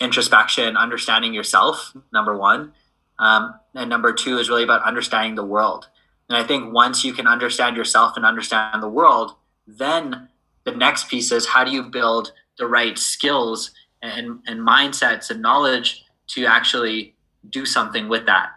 introspection 0.00 0.76
understanding 0.76 1.32
yourself 1.32 1.94
number 2.12 2.36
one. 2.36 2.72
Um, 3.18 3.54
and 3.74 3.88
number 3.88 4.12
two 4.12 4.38
is 4.38 4.50
really 4.50 4.64
about 4.64 4.82
understanding 4.82 5.36
the 5.36 5.44
world 5.44 5.88
and 6.28 6.36
I 6.36 6.44
think 6.44 6.72
once 6.72 7.04
you 7.04 7.12
can 7.12 7.26
understand 7.26 7.76
yourself 7.76 8.16
and 8.16 8.26
understand 8.26 8.82
the 8.82 8.88
world, 8.88 9.36
then 9.66 10.28
the 10.64 10.72
next 10.72 11.08
piece 11.08 11.30
is 11.30 11.46
how 11.46 11.64
do 11.64 11.70
you 11.70 11.84
build 11.84 12.32
the 12.58 12.66
right 12.66 12.98
skills 12.98 13.70
and, 14.02 14.40
and 14.46 14.60
mindsets 14.60 15.30
and 15.30 15.40
knowledge 15.40 16.04
to 16.28 16.46
actually 16.46 17.14
do 17.50 17.64
something 17.64 18.08
with 18.08 18.26
that. 18.26 18.50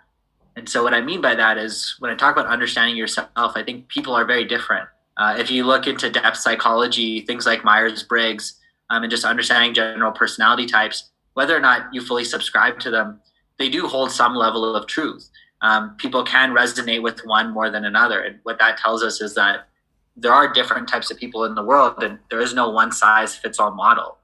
And 0.55 0.67
so, 0.67 0.83
what 0.83 0.93
I 0.93 1.01
mean 1.01 1.21
by 1.21 1.35
that 1.35 1.57
is 1.57 1.95
when 1.99 2.11
I 2.11 2.15
talk 2.15 2.35
about 2.35 2.47
understanding 2.47 2.97
yourself, 2.97 3.29
I 3.35 3.63
think 3.63 3.88
people 3.88 4.13
are 4.13 4.25
very 4.25 4.45
different. 4.45 4.89
Uh, 5.15 5.35
if 5.38 5.51
you 5.51 5.63
look 5.63 5.85
into 5.85 6.09
depth 6.09 6.38
psychology, 6.38 7.21
things 7.21 7.45
like 7.45 7.63
Myers 7.63 8.03
Briggs, 8.03 8.55
um, 8.89 9.03
and 9.03 9.11
just 9.11 9.25
understanding 9.25 9.73
general 9.73 10.11
personality 10.11 10.65
types, 10.65 11.11
whether 11.33 11.55
or 11.55 11.59
not 11.59 11.93
you 11.93 12.01
fully 12.01 12.23
subscribe 12.23 12.79
to 12.79 12.89
them, 12.89 13.21
they 13.57 13.69
do 13.69 13.88
hold 13.88 14.11
some 14.11 14.33
level 14.35 14.75
of 14.75 14.88
truth 14.88 15.29
um, 15.61 15.95
people 15.97 16.23
can 16.23 16.51
resonate 16.51 17.01
with 17.01 17.19
one 17.25 17.51
more 17.51 17.69
than 17.69 17.85
another. 17.85 18.21
And 18.21 18.39
what 18.43 18.59
that 18.59 18.77
tells 18.77 19.03
us 19.03 19.21
is 19.21 19.35
that 19.35 19.67
there 20.15 20.33
are 20.33 20.51
different 20.51 20.87
types 20.87 21.11
of 21.11 21.17
people 21.17 21.45
in 21.45 21.55
the 21.55 21.63
world, 21.63 22.03
and 22.03 22.19
there 22.29 22.41
is 22.41 22.53
no 22.53 22.69
one 22.69 22.91
size 22.91 23.35
fits 23.35 23.59
all 23.59 23.71
model. 23.71 24.17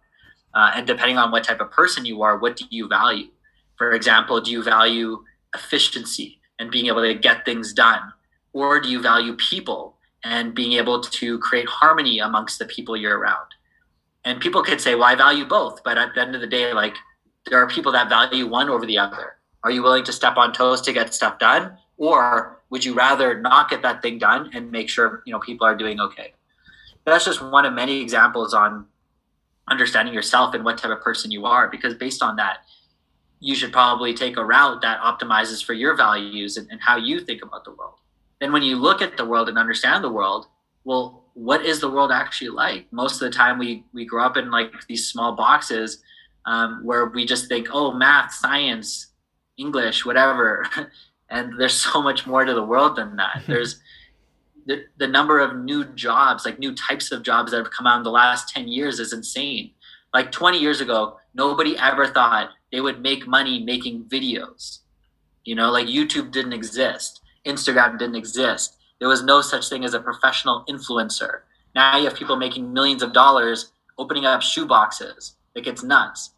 Uh, 0.53 0.71
and 0.75 0.87
depending 0.87 1.17
on 1.17 1.31
what 1.31 1.43
type 1.43 1.59
of 1.59 1.71
person 1.71 2.05
you 2.05 2.21
are, 2.21 2.37
what 2.37 2.55
do 2.55 2.65
you 2.69 2.87
value? 2.87 3.27
For 3.77 3.91
example, 3.91 4.39
do 4.39 4.51
you 4.51 4.63
value 4.63 5.23
efficiency 5.53 6.39
and 6.59 6.71
being 6.71 6.87
able 6.87 7.01
to 7.01 7.13
get 7.13 7.43
things 7.43 7.73
done? 7.73 8.13
Or 8.53 8.79
do 8.79 8.89
you 8.89 9.01
value 9.01 9.35
people 9.35 9.97
and 10.23 10.55
being 10.55 10.73
able 10.73 11.01
to 11.01 11.39
create 11.39 11.67
harmony 11.67 12.19
amongst 12.19 12.59
the 12.59 12.65
people 12.65 12.95
you're 12.95 13.17
around? 13.17 13.47
And 14.23 14.39
people 14.39 14.63
could 14.63 14.79
say, 14.79 14.95
well, 14.95 15.03
I 15.03 15.15
value 15.15 15.45
both. 15.45 15.83
But 15.83 15.97
at 15.97 16.15
the 16.15 16.21
end 16.21 16.35
of 16.35 16.41
the 16.41 16.47
day, 16.47 16.73
like 16.73 16.95
there 17.47 17.61
are 17.61 17.67
people 17.67 17.91
that 17.91 18.09
value 18.09 18.47
one 18.47 18.69
over 18.69 18.85
the 18.85 18.97
other. 18.97 19.35
Are 19.65 19.71
you 19.71 19.81
willing 19.81 20.03
to 20.03 20.13
step 20.13 20.37
on 20.37 20.53
toes 20.53 20.79
to 20.81 20.93
get 20.93 21.11
stuff 21.11 21.39
done? 21.39 21.75
Or 21.97 22.61
would 22.69 22.85
you 22.85 22.93
rather 22.93 23.41
not 23.41 23.67
get 23.67 23.81
that 23.81 24.03
thing 24.03 24.19
done 24.19 24.51
and 24.53 24.71
make 24.71 24.89
sure 24.89 25.23
you 25.25 25.33
know 25.33 25.39
people 25.39 25.65
are 25.65 25.75
doing 25.75 25.99
okay? 25.99 26.33
That's 27.03 27.25
just 27.25 27.41
one 27.41 27.65
of 27.65 27.73
many 27.73 27.99
examples 27.99 28.53
on 28.53 28.85
understanding 29.67 30.13
yourself 30.13 30.53
and 30.53 30.63
what 30.63 30.77
type 30.77 30.91
of 30.91 31.01
person 31.01 31.31
you 31.31 31.47
are, 31.47 31.67
because 31.67 31.95
based 31.95 32.21
on 32.21 32.35
that, 32.35 32.59
you 33.39 33.55
should 33.55 33.73
probably 33.73 34.13
take 34.13 34.37
a 34.37 34.45
route 34.45 34.83
that 34.83 34.99
optimizes 35.01 35.65
for 35.65 35.73
your 35.73 35.97
values 35.97 36.57
and, 36.57 36.69
and 36.69 36.79
how 36.79 36.97
you 36.97 37.19
think 37.19 37.41
about 37.41 37.65
the 37.65 37.71
world. 37.71 37.95
Then 38.39 38.53
when 38.53 38.61
you 38.61 38.75
look 38.75 39.01
at 39.01 39.17
the 39.17 39.25
world 39.25 39.49
and 39.49 39.57
understand 39.57 40.03
the 40.03 40.11
world, 40.11 40.45
well, 40.83 41.23
what 41.33 41.65
is 41.65 41.79
the 41.79 41.89
world 41.89 42.11
actually 42.11 42.51
like? 42.51 42.85
Most 42.93 43.15
of 43.15 43.31
the 43.31 43.35
time 43.35 43.57
we 43.57 43.83
we 43.93 44.05
grow 44.05 44.23
up 44.23 44.37
in 44.37 44.51
like 44.51 44.71
these 44.87 45.09
small 45.09 45.35
boxes 45.35 46.03
um, 46.45 46.81
where 46.83 47.07
we 47.07 47.25
just 47.25 47.47
think, 47.47 47.69
oh, 47.71 47.91
math, 47.91 48.31
science, 48.31 49.07
English, 49.57 50.05
whatever. 50.05 50.65
and 51.29 51.59
there's 51.59 51.73
so 51.73 52.01
much 52.01 52.27
more 52.27 52.45
to 52.45 52.53
the 52.53 52.63
world 52.63 52.95
than 52.95 53.15
that. 53.15 53.43
There's 53.47 53.81
the, 54.65 54.83
the 54.97 55.07
number 55.07 55.39
of 55.39 55.57
new 55.57 55.85
jobs, 55.85 56.45
like 56.45 56.59
new 56.59 56.73
types 56.75 57.11
of 57.11 57.23
jobs 57.23 57.51
that 57.51 57.57
have 57.57 57.71
come 57.71 57.87
out 57.87 57.97
in 57.97 58.03
the 58.03 58.11
last 58.11 58.49
10 58.49 58.67
years 58.67 58.99
is 58.99 59.13
insane. 59.13 59.71
Like 60.13 60.31
20 60.31 60.57
years 60.57 60.81
ago, 60.81 61.17
nobody 61.33 61.77
ever 61.77 62.07
thought 62.07 62.49
they 62.71 62.81
would 62.81 63.01
make 63.01 63.27
money 63.27 63.63
making 63.63 64.05
videos. 64.05 64.79
You 65.43 65.55
know, 65.55 65.71
like 65.71 65.87
YouTube 65.87 66.31
didn't 66.31 66.53
exist, 66.53 67.21
Instagram 67.45 67.99
didn't 67.99 68.15
exist. 68.15 68.77
There 68.99 69.09
was 69.09 69.23
no 69.23 69.41
such 69.41 69.69
thing 69.69 69.83
as 69.83 69.93
a 69.93 69.99
professional 69.99 70.63
influencer. 70.69 71.41
Now 71.75 71.97
you 71.97 72.05
have 72.05 72.15
people 72.15 72.37
making 72.37 72.73
millions 72.73 73.03
of 73.03 73.13
dollars 73.13 73.71
opening 73.97 74.25
up 74.25 74.41
shoe 74.41 74.65
boxes. 74.65 75.35
Like 75.55 75.67
it's 75.67 75.83
nuts. 75.83 76.31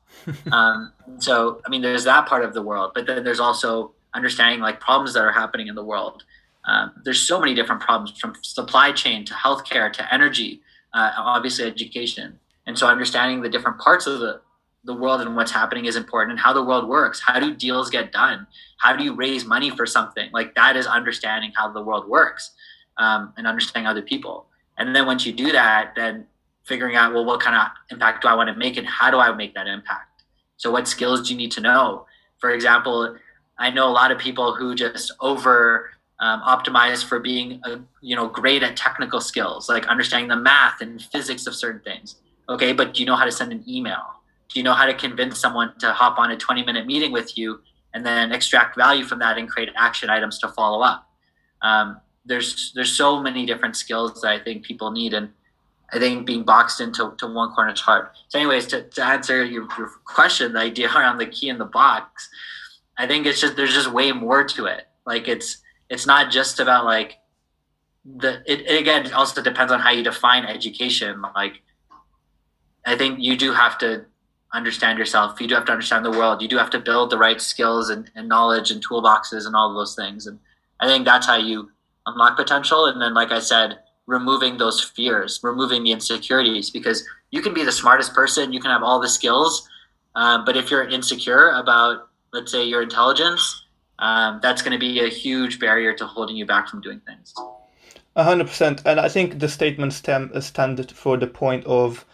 Um, 0.52 0.94
so, 1.20 1.62
I 1.66 1.70
mean, 1.70 1.82
there's 1.82 2.04
that 2.04 2.28
part 2.28 2.44
of 2.44 2.54
the 2.54 2.62
world, 2.62 2.92
but 2.96 3.06
then 3.08 3.24
there's 3.24 3.40
also 3.40 3.94
understanding 4.14 4.60
like 4.60 4.80
problems 4.80 5.14
that 5.14 5.22
are 5.22 5.32
happening 5.32 5.68
in 5.68 5.76
the 5.76 5.84
world. 5.84 6.24
Um, 6.66 6.92
there's 7.06 7.20
so 7.20 7.40
many 7.40 7.54
different 7.56 7.82
problems 7.82 8.20
from 8.20 8.34
supply 8.42 8.92
chain 8.92 9.26
to 9.26 9.34
healthcare 9.34 9.92
to 9.94 10.14
energy, 10.14 10.62
uh, 10.94 11.12
obviously 11.18 11.66
education. 11.66 12.40
And 12.66 12.78
so 12.78 12.88
understanding 12.88 13.42
the 13.42 13.50
different 13.50 13.78
parts 13.80 14.08
of 14.08 14.20
the, 14.20 14.42
the 14.84 14.94
world 14.94 15.22
and 15.22 15.36
what's 15.36 15.52
happening 15.52 15.86
is 15.86 15.96
important 15.96 16.32
and 16.32 16.40
how 16.40 16.54
the 16.54 16.64
world 16.64 16.88
works. 16.88 17.22
How 17.26 17.40
do 17.40 17.54
deals 17.54 17.90
get 17.90 18.12
done? 18.12 18.48
How 18.78 18.96
do 18.96 19.04
you 19.04 19.14
raise 19.16 19.46
money 19.46 19.70
for 19.70 19.86
something? 19.86 20.30
Like 20.34 20.56
that 20.56 20.76
is 20.76 20.88
understanding 20.88 21.52
how 21.56 21.72
the 21.72 21.84
world 21.84 22.08
works. 22.08 22.52
um, 22.98 23.34
and 23.38 23.48
understanding 23.48 23.88
other 23.88 24.02
people. 24.02 24.48
And 24.78 24.96
then 24.96 25.06
once 25.06 25.26
you 25.26 25.32
do 25.34 25.52
that, 25.52 25.94
then 25.96 26.26
figuring 26.64 26.96
out, 26.96 27.14
well, 27.14 27.26
what 27.26 27.40
kind 27.40 27.56
of 27.56 27.68
impact 27.92 28.24
do 28.24 28.28
I 28.28 28.34
want 28.34 28.50
to 28.50 28.56
make 28.56 28.78
and 28.78 28.86
how 28.86 29.10
do 29.12 29.18
I 29.18 29.34
make 29.34 29.54
that 29.56 29.68
impact? 29.68 30.17
So, 30.58 30.72
what 30.72 30.88
skills 30.88 31.28
do 31.28 31.34
you 31.34 31.38
need 31.38 31.52
to 31.54 31.62
know? 31.62 32.06
For 32.40 32.52
example, 32.52 33.16
I 33.58 33.70
know 33.70 33.88
a 33.88 33.92
lot 33.92 34.12
of 34.12 34.20
people 34.20 34.54
who 34.54 34.76
just 34.76 35.12
over 35.20 35.92
um, 36.20 36.42
optimize 36.42 37.04
for 37.04 37.20
being 37.20 37.62
a, 37.66 37.80
you 38.02 38.16
know 38.16 38.28
great 38.28 38.64
at 38.64 38.76
technical 38.76 39.22
skills 39.22 39.70
like 39.70 39.86
understanding 39.88 40.28
the 40.28 40.36
math 40.36 40.82
and 40.82 41.02
physics 41.02 41.48
of 41.48 41.56
certain 41.56 41.82
things. 41.82 42.16
Okay 42.50 42.74
but 42.74 42.94
do 42.94 43.02
you 43.02 43.06
know 43.06 43.16
how 43.16 43.26
to 43.26 43.32
send 43.32 43.52
an 43.52 43.64
email? 43.68 44.04
Do 44.50 44.60
you 44.60 44.64
know 44.64 44.74
how 44.74 44.86
to 44.86 44.94
convince 44.94 45.40
someone 45.40 45.74
to 45.80 45.92
hop 45.92 46.18
on 46.18 46.32
a 46.32 46.38
20 46.38 46.64
minute 46.66 46.88
meeting 46.88 47.12
with 47.12 47.38
you 47.38 47.60
and 47.94 48.06
then 48.06 48.32
extract 48.32 48.76
value 48.76 49.04
from 49.04 49.20
that 49.20 49.38
and 49.38 49.48
create 49.50 49.70
action 49.76 50.10
items 50.10 50.40
to 50.40 50.48
follow 50.50 50.82
up? 50.82 51.08
Um, 51.62 52.02
there's 52.28 52.72
there's 52.76 52.92
so 52.92 53.22
many 53.22 53.46
different 53.46 53.76
skills 53.76 54.22
that 54.22 54.32
i 54.32 54.40
think 54.40 54.64
people 54.64 54.92
need 54.92 55.14
and 55.14 55.30
i 55.94 56.00
think 56.00 56.26
being 56.26 56.44
boxed 56.44 56.82
into 56.82 57.14
to 57.18 57.28
one 57.28 57.54
corner 57.54 57.72
is 57.72 57.80
hard. 57.80 58.10
So 58.28 58.40
anyways 58.40 58.68
to, 58.68 58.84
to 58.84 59.04
answer 59.04 59.44
your, 59.46 59.68
your 59.78 59.90
question 60.06 60.54
the 60.54 60.60
idea 60.60 60.90
around 60.90 61.18
the 61.18 61.28
key 61.28 61.50
in 61.50 61.58
the 61.58 61.66
box 61.66 62.30
i 62.98 63.08
think 63.08 63.26
it's 63.26 63.40
just 63.40 63.56
there's 63.56 63.74
just 63.74 63.92
way 63.92 64.12
more 64.12 64.44
to 64.44 64.66
it. 64.66 64.88
Like 65.06 65.28
it's 65.28 65.58
it's 65.90 66.06
not 66.06 66.32
just 66.32 66.60
about 66.60 66.86
like 66.86 67.18
the 68.06 68.42
it, 68.46 68.62
it 68.62 68.80
again 68.80 69.06
it 69.06 69.14
also 69.14 69.42
depends 69.42 69.72
on 69.72 69.80
how 69.80 69.92
you 69.92 70.04
define 70.04 70.46
education. 70.46 71.22
Like 71.36 71.62
i 72.86 72.98
think 72.98 73.20
you 73.20 73.38
do 73.38 73.54
have 73.54 73.78
to 73.80 74.06
understand 74.54 74.98
yourself. 74.98 75.40
You 75.42 75.48
do 75.48 75.56
have 75.56 75.66
to 75.66 75.74
understand 75.74 76.06
the 76.06 76.12
world. 76.12 76.42
You 76.42 76.48
do 76.48 76.58
have 76.58 76.70
to 76.72 76.80
build 76.80 77.10
the 77.10 77.18
right 77.18 77.42
skills 77.42 77.90
and, 77.90 78.10
and 78.16 78.30
knowledge 78.30 78.72
and 78.72 78.86
toolboxes 78.86 79.46
and 79.46 79.56
all 79.56 79.74
those 79.74 79.96
things. 79.96 80.28
And 80.28 80.40
i 80.80 80.88
think 80.88 81.06
that's 81.06 81.28
how 81.28 81.38
you 81.38 81.72
unlock 82.06 82.36
potential. 82.36 82.86
And 82.86 83.02
then 83.02 83.14
like 83.14 83.32
i 83.32 83.40
said 83.40 83.80
removing 84.08 84.58
those 84.58 84.82
fears 84.82 85.40
removing 85.44 85.84
the 85.84 85.92
insecurities 85.92 86.70
because 86.72 87.06
you 87.32 87.42
can 87.42 87.54
be 87.54 87.64
the 87.64 87.72
smartest 87.72 88.14
person 88.14 88.52
you 88.52 88.60
can 88.60 88.72
have 88.72 88.84
all 88.84 89.00
the 89.00 89.10
skills 89.10 89.68
um, 90.16 90.44
but 90.44 90.58
if 90.58 90.72
you're 90.72 90.88
insecure 90.88 91.50
about 91.52 92.10
let's 92.34 92.52
say 92.52 92.64
your 92.64 92.82
intelligence 92.82 93.68
um, 94.00 94.40
that's 94.42 94.62
going 94.62 94.74
to 94.74 94.80
be 94.80 95.00
a 95.00 95.10
huge 95.10 95.60
barrier 95.60 95.94
to 95.94 96.06
holding 96.06 96.36
you 96.36 96.46
back 96.46 96.68
from 96.68 96.82
doing 96.82 97.02
things. 97.02 97.34
A 98.16 98.24
hundred 98.24 98.48
percent, 98.48 98.82
and 98.86 99.00
I 99.00 99.10
think 99.10 99.40
the 99.40 99.48
statement 99.48 99.94
stand 99.94 100.32
uh, 100.34 100.42
stand 100.42 100.92
for 100.92 101.18
the 101.18 101.28
point 101.28 101.66
of 101.66 102.06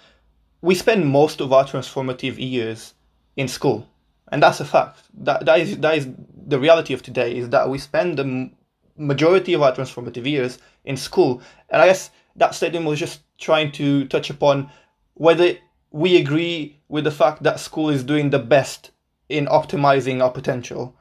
we 0.62 0.76
spend 0.76 1.08
most 1.08 1.42
of 1.42 1.54
our 1.54 1.64
transformative 1.66 2.38
years 2.38 2.94
in 3.38 3.48
school, 3.48 3.88
and 4.32 4.44
that's 4.44 4.60
a 4.60 4.66
fact. 4.66 5.00
That 5.14 5.46
that 5.46 5.60
is 5.60 5.78
that 5.78 5.98
is 5.98 6.08
the 6.48 6.60
reality 6.60 6.94
of 6.94 7.04
today. 7.04 7.38
Is 7.38 7.50
that 7.50 7.70
we 7.70 7.78
spend 7.78 8.18
the 8.18 8.50
majority 8.98 9.54
of 9.54 9.62
our 9.62 9.74
transformative 9.74 10.26
years 10.26 10.60
in 10.86 10.98
school, 10.98 11.42
and 11.70 11.82
I 11.82 11.88
guess 11.88 12.12
that 12.36 12.56
statement 12.56 12.86
was 12.86 13.00
just 13.00 13.22
trying 13.38 13.72
to 13.74 14.06
touch 14.08 14.30
upon 14.30 14.70
whether 15.16 15.56
we 15.92 16.18
agree 16.18 16.80
with 16.90 17.04
the 17.04 17.12
fact 17.12 17.44
that 17.44 17.60
school 17.60 17.90
is 17.90 18.04
doing 18.04 18.30
the 18.30 18.40
best 18.40 18.92
in 19.30 19.46
optimizing 19.46 20.22
our 20.22 20.32
potential 20.32 20.96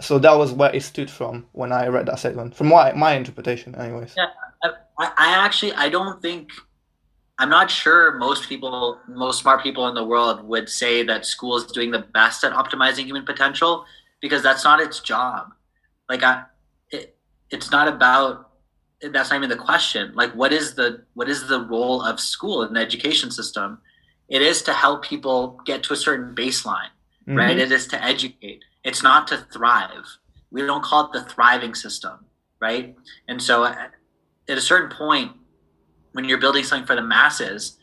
so 0.00 0.18
that 0.18 0.32
was 0.32 0.52
where 0.52 0.74
it 0.74 0.82
stood 0.82 1.10
from 1.10 1.46
when 1.52 1.72
I 1.72 1.86
read 1.88 2.06
that 2.06 2.18
statement, 2.18 2.54
from 2.54 2.68
my 2.68 2.92
my 2.92 3.14
interpretation, 3.14 3.74
anyways. 3.74 4.14
Yeah, 4.16 4.30
I, 4.98 5.12
I 5.18 5.44
actually 5.44 5.72
I 5.74 5.88
don't 5.88 6.20
think 6.22 6.50
I'm 7.38 7.50
not 7.50 7.70
sure 7.70 8.16
most 8.18 8.48
people, 8.48 8.98
most 9.08 9.40
smart 9.40 9.62
people 9.62 9.88
in 9.88 9.94
the 9.94 10.04
world 10.04 10.42
would 10.44 10.68
say 10.68 11.02
that 11.04 11.24
school 11.24 11.56
is 11.56 11.64
doing 11.64 11.90
the 11.90 12.00
best 12.00 12.44
at 12.44 12.52
optimizing 12.52 13.04
human 13.04 13.24
potential 13.24 13.84
because 14.20 14.42
that's 14.42 14.64
not 14.64 14.80
its 14.80 15.00
job. 15.00 15.52
Like 16.08 16.22
I, 16.22 16.44
it's 17.50 17.70
not 17.70 17.88
about 17.88 18.48
that's 19.12 19.30
not 19.30 19.36
even 19.36 19.48
the 19.48 19.56
question. 19.56 20.12
Like 20.14 20.32
what 20.32 20.52
is 20.52 20.74
the 20.74 21.04
what 21.14 21.28
is 21.28 21.48
the 21.48 21.60
role 21.60 22.02
of 22.02 22.20
school 22.20 22.62
in 22.62 22.74
the 22.74 22.80
education 22.80 23.30
system? 23.30 23.78
It 24.28 24.42
is 24.42 24.62
to 24.62 24.72
help 24.72 25.04
people 25.04 25.60
get 25.64 25.82
to 25.84 25.92
a 25.92 25.96
certain 25.96 26.34
baseline, 26.34 26.92
mm-hmm. 27.26 27.36
right? 27.36 27.58
It 27.58 27.72
is 27.72 27.86
to 27.88 28.02
educate 28.02 28.62
it's 28.84 29.02
not 29.02 29.26
to 29.28 29.38
thrive. 29.52 30.18
We 30.50 30.62
don't 30.62 30.82
call 30.82 31.06
it 31.06 31.12
the 31.12 31.22
thriving 31.22 31.74
system, 31.74 32.24
right? 32.60 32.96
And 33.28 33.42
so 33.42 33.64
at 33.64 33.92
a 34.48 34.60
certain 34.60 34.96
point, 34.96 35.32
when 36.12 36.24
you're 36.24 36.38
building 36.38 36.64
something 36.64 36.86
for 36.86 36.96
the 36.96 37.02
masses, 37.02 37.78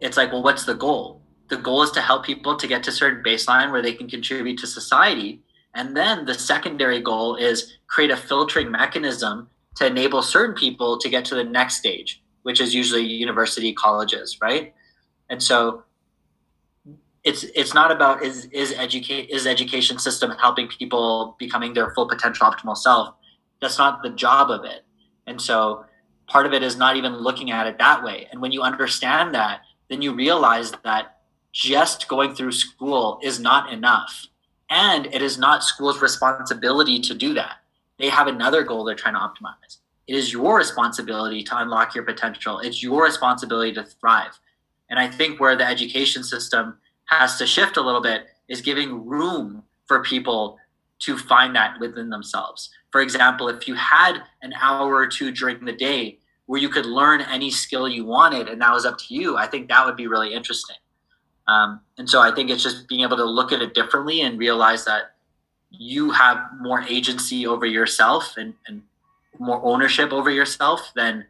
it's 0.00 0.16
like, 0.16 0.32
well, 0.32 0.42
what's 0.42 0.64
the 0.64 0.74
goal? 0.74 1.22
The 1.48 1.56
goal 1.56 1.82
is 1.82 1.90
to 1.92 2.00
help 2.00 2.24
people 2.24 2.56
to 2.56 2.66
get 2.66 2.82
to 2.84 2.90
a 2.90 2.92
certain 2.92 3.22
baseline 3.22 3.72
where 3.72 3.82
they 3.82 3.92
can 3.92 4.08
contribute 4.08 4.58
to 4.58 4.66
society. 4.66 5.40
And 5.74 5.96
then 5.96 6.24
the 6.24 6.34
secondary 6.34 7.00
goal 7.00 7.36
is 7.36 7.78
create 7.86 8.10
a 8.10 8.16
filtering 8.16 8.70
mechanism 8.70 9.48
to 9.76 9.86
enable 9.86 10.22
certain 10.22 10.54
people 10.54 10.98
to 10.98 11.08
get 11.08 11.24
to 11.26 11.34
the 11.34 11.44
next 11.44 11.76
stage, 11.76 12.22
which 12.42 12.60
is 12.60 12.74
usually 12.74 13.04
university 13.04 13.72
colleges, 13.72 14.38
right? 14.42 14.74
And 15.28 15.42
so 15.42 15.84
it's 17.22 17.44
it's 17.54 17.74
not 17.74 17.90
about 17.90 18.22
is 18.22 18.46
is 18.46 18.72
educate 18.72 19.28
is 19.30 19.46
education 19.46 19.98
system 19.98 20.32
helping 20.40 20.66
people 20.68 21.36
becoming 21.38 21.74
their 21.74 21.90
full 21.90 22.08
potential 22.08 22.50
optimal 22.50 22.76
self. 22.76 23.14
That's 23.60 23.78
not 23.78 24.02
the 24.02 24.10
job 24.10 24.50
of 24.50 24.64
it. 24.64 24.84
And 25.26 25.40
so 25.40 25.84
part 26.26 26.46
of 26.46 26.52
it 26.52 26.62
is 26.62 26.76
not 26.76 26.96
even 26.96 27.18
looking 27.18 27.50
at 27.50 27.66
it 27.66 27.78
that 27.78 28.02
way. 28.02 28.26
And 28.32 28.40
when 28.40 28.52
you 28.52 28.62
understand 28.62 29.34
that 29.34 29.60
then 29.88 30.00
you 30.00 30.14
realize 30.14 30.72
that 30.84 31.18
just 31.52 32.08
going 32.08 32.34
through 32.34 32.52
school 32.52 33.18
is 33.22 33.38
not 33.40 33.72
enough 33.72 34.26
and 34.70 35.06
it 35.06 35.22
is 35.22 35.38
not 35.38 35.62
school's 35.62 36.00
responsibility 36.00 36.98
to 37.00 37.14
do 37.14 37.34
that 37.34 37.56
they 37.98 38.08
have 38.08 38.26
another 38.26 38.62
goal 38.62 38.84
they're 38.84 38.94
trying 38.94 39.14
to 39.14 39.20
optimize 39.20 39.78
it 40.06 40.14
is 40.16 40.32
your 40.32 40.56
responsibility 40.56 41.42
to 41.42 41.56
unlock 41.58 41.94
your 41.94 42.04
potential 42.04 42.58
it's 42.60 42.82
your 42.82 43.04
responsibility 43.04 43.72
to 43.72 43.84
thrive 43.84 44.38
and 44.88 44.98
i 44.98 45.08
think 45.08 45.40
where 45.40 45.56
the 45.56 45.66
education 45.66 46.22
system 46.22 46.76
has 47.06 47.36
to 47.36 47.46
shift 47.46 47.76
a 47.76 47.80
little 47.80 48.00
bit 48.00 48.26
is 48.48 48.60
giving 48.60 49.06
room 49.06 49.62
for 49.86 50.02
people 50.02 50.58
to 51.00 51.16
find 51.16 51.56
that 51.56 51.80
within 51.80 52.10
themselves. 52.10 52.70
For 52.90 53.00
example, 53.00 53.48
if 53.48 53.66
you 53.66 53.74
had 53.74 54.22
an 54.42 54.52
hour 54.60 54.94
or 54.94 55.06
two 55.06 55.32
during 55.32 55.64
the 55.64 55.72
day 55.72 56.18
where 56.46 56.60
you 56.60 56.68
could 56.68 56.86
learn 56.86 57.20
any 57.22 57.50
skill 57.50 57.88
you 57.88 58.04
wanted 58.04 58.48
and 58.48 58.60
that 58.60 58.72
was 58.72 58.84
up 58.84 58.98
to 58.98 59.14
you, 59.14 59.36
I 59.36 59.46
think 59.46 59.68
that 59.68 59.84
would 59.86 59.96
be 59.96 60.06
really 60.06 60.34
interesting. 60.34 60.76
Um, 61.50 61.80
and 61.98 62.08
so 62.08 62.20
I 62.20 62.32
think 62.32 62.48
it's 62.48 62.62
just 62.62 62.86
being 62.86 63.00
able 63.00 63.16
to 63.16 63.24
look 63.24 63.50
at 63.50 63.60
it 63.60 63.74
differently 63.74 64.20
and 64.20 64.38
realize 64.38 64.84
that 64.84 65.14
you 65.70 66.10
have 66.12 66.38
more 66.60 66.82
agency 66.82 67.46
over 67.46 67.66
yourself 67.66 68.36
and, 68.36 68.54
and 68.68 68.82
more 69.38 69.60
ownership 69.64 70.12
over 70.12 70.30
yourself 70.30 70.92
than 70.94 71.26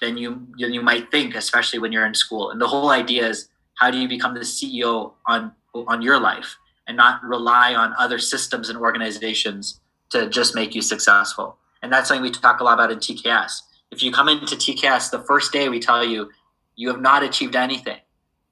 than 0.00 0.18
you 0.18 0.46
you 0.56 0.82
might 0.82 1.10
think, 1.10 1.34
especially 1.34 1.78
when 1.78 1.92
you're 1.92 2.06
in 2.06 2.14
school. 2.14 2.50
And 2.50 2.60
the 2.60 2.66
whole 2.66 2.90
idea 2.90 3.26
is 3.26 3.48
how 3.74 3.90
do 3.90 3.98
you 3.98 4.08
become 4.08 4.34
the 4.34 4.40
CEO 4.40 5.12
on 5.26 5.52
on 5.74 6.02
your 6.02 6.18
life 6.18 6.56
and 6.86 6.96
not 6.96 7.22
rely 7.22 7.74
on 7.74 7.94
other 7.98 8.18
systems 8.18 8.68
and 8.68 8.78
organizations 8.78 9.80
to 10.10 10.28
just 10.28 10.54
make 10.54 10.74
you 10.74 10.82
successful? 10.82 11.56
And 11.82 11.90
that's 11.92 12.08
something 12.08 12.22
we 12.22 12.30
talk 12.30 12.60
a 12.60 12.64
lot 12.64 12.74
about 12.74 12.90
in 12.90 12.98
TKS. 12.98 13.62
If 13.90 14.02
you 14.02 14.12
come 14.12 14.28
into 14.28 14.56
TKS 14.56 15.10
the 15.10 15.20
first 15.20 15.52
day, 15.52 15.68
we 15.68 15.80
tell 15.80 16.04
you 16.04 16.30
you 16.76 16.88
have 16.88 17.00
not 17.00 17.22
achieved 17.22 17.56
anything. 17.56 17.98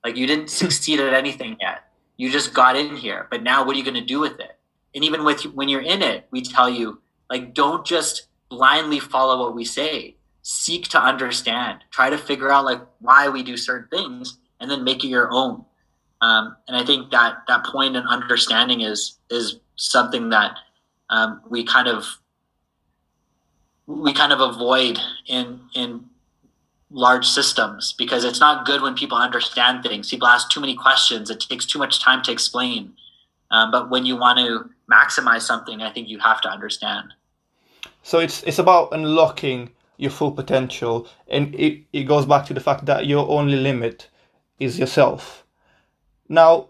Like 0.04 0.16
you 0.16 0.26
didn't 0.26 0.50
succeed 0.62 1.00
at 1.00 1.14
anything 1.14 1.56
yet. 1.60 1.84
You 2.16 2.30
just 2.30 2.52
got 2.52 2.76
in 2.76 2.96
here, 2.96 3.26
but 3.30 3.42
now 3.42 3.64
what 3.64 3.74
are 3.74 3.78
you 3.78 3.84
going 3.84 3.94
to 3.94 4.04
do 4.04 4.20
with 4.20 4.38
it? 4.40 4.58
And 4.94 5.04
even 5.04 5.24
with 5.24 5.42
when 5.54 5.68
you're 5.68 5.80
in 5.80 6.02
it, 6.02 6.26
we 6.30 6.42
tell 6.42 6.68
you 6.68 7.00
like 7.30 7.54
don't 7.54 7.86
just 7.86 8.28
blindly 8.48 9.00
follow 9.00 9.38
what 9.44 9.54
we 9.54 9.64
say. 9.64 10.16
Seek 10.42 10.88
to 10.88 11.00
understand. 11.00 11.80
Try 11.90 12.10
to 12.10 12.18
figure 12.18 12.50
out 12.50 12.64
like 12.64 12.80
why 12.98 13.28
we 13.28 13.42
do 13.42 13.56
certain 13.56 13.88
things 13.88 14.38
and 14.58 14.70
then 14.70 14.84
make 14.84 15.04
it 15.04 15.08
your 15.08 15.30
own. 15.30 15.64
Um, 16.20 16.56
and 16.68 16.76
I 16.76 16.84
think 16.84 17.10
that 17.12 17.44
that 17.48 17.64
point 17.64 17.96
and 17.96 18.06
understanding 18.06 18.82
is 18.82 19.18
is 19.30 19.58
something 19.76 20.28
that 20.30 20.56
um, 21.08 21.40
we 21.48 21.64
kind 21.64 21.88
of 21.88 22.04
we 23.86 24.12
kind 24.12 24.32
of 24.32 24.40
avoid 24.40 24.98
in 25.26 25.60
in 25.74 26.04
large 26.90 27.26
systems 27.26 27.94
because 27.96 28.24
it's 28.24 28.40
not 28.40 28.66
good 28.66 28.82
when 28.82 28.94
people 28.94 29.16
understand 29.16 29.82
things. 29.82 30.10
People 30.10 30.28
ask 30.28 30.50
too 30.50 30.60
many 30.60 30.74
questions. 30.74 31.30
It 31.30 31.40
takes 31.40 31.64
too 31.64 31.78
much 31.78 32.02
time 32.02 32.22
to 32.22 32.32
explain. 32.32 32.94
Um, 33.50 33.70
but 33.70 33.90
when 33.90 34.06
you 34.06 34.16
want 34.16 34.38
to 34.38 34.70
maximize 34.90 35.42
something, 35.42 35.82
I 35.82 35.90
think 35.90 36.08
you 36.08 36.18
have 36.18 36.40
to 36.42 36.48
understand. 36.48 37.14
So 38.02 38.18
it's 38.18 38.42
it's 38.44 38.58
about 38.58 38.92
unlocking 38.92 39.70
your 39.96 40.10
full 40.10 40.32
potential, 40.32 41.06
and 41.28 41.54
it, 41.54 41.82
it 41.92 42.04
goes 42.04 42.24
back 42.24 42.46
to 42.46 42.54
the 42.54 42.60
fact 42.60 42.86
that 42.86 43.06
your 43.06 43.28
only 43.28 43.56
limit 43.56 44.08
is 44.58 44.78
yourself. 44.78 45.44
Now, 46.28 46.68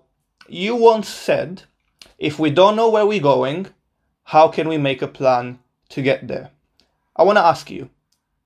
you 0.49 0.75
once 0.75 1.09
said, 1.09 1.63
if 2.19 2.41
we 2.41 2.51
don't 2.51 2.75
know 2.75 2.91
where 2.91 3.07
we're 3.07 3.21
going, 3.21 3.69
how 4.25 4.49
can 4.49 4.69
we 4.69 4.79
make 4.79 5.01
a 5.01 5.07
plan 5.07 5.61
to 5.91 6.03
get 6.03 6.27
there? 6.27 6.51
I 7.15 7.23
want 7.23 7.39
to 7.39 7.45
ask 7.45 7.71
you, 7.71 7.89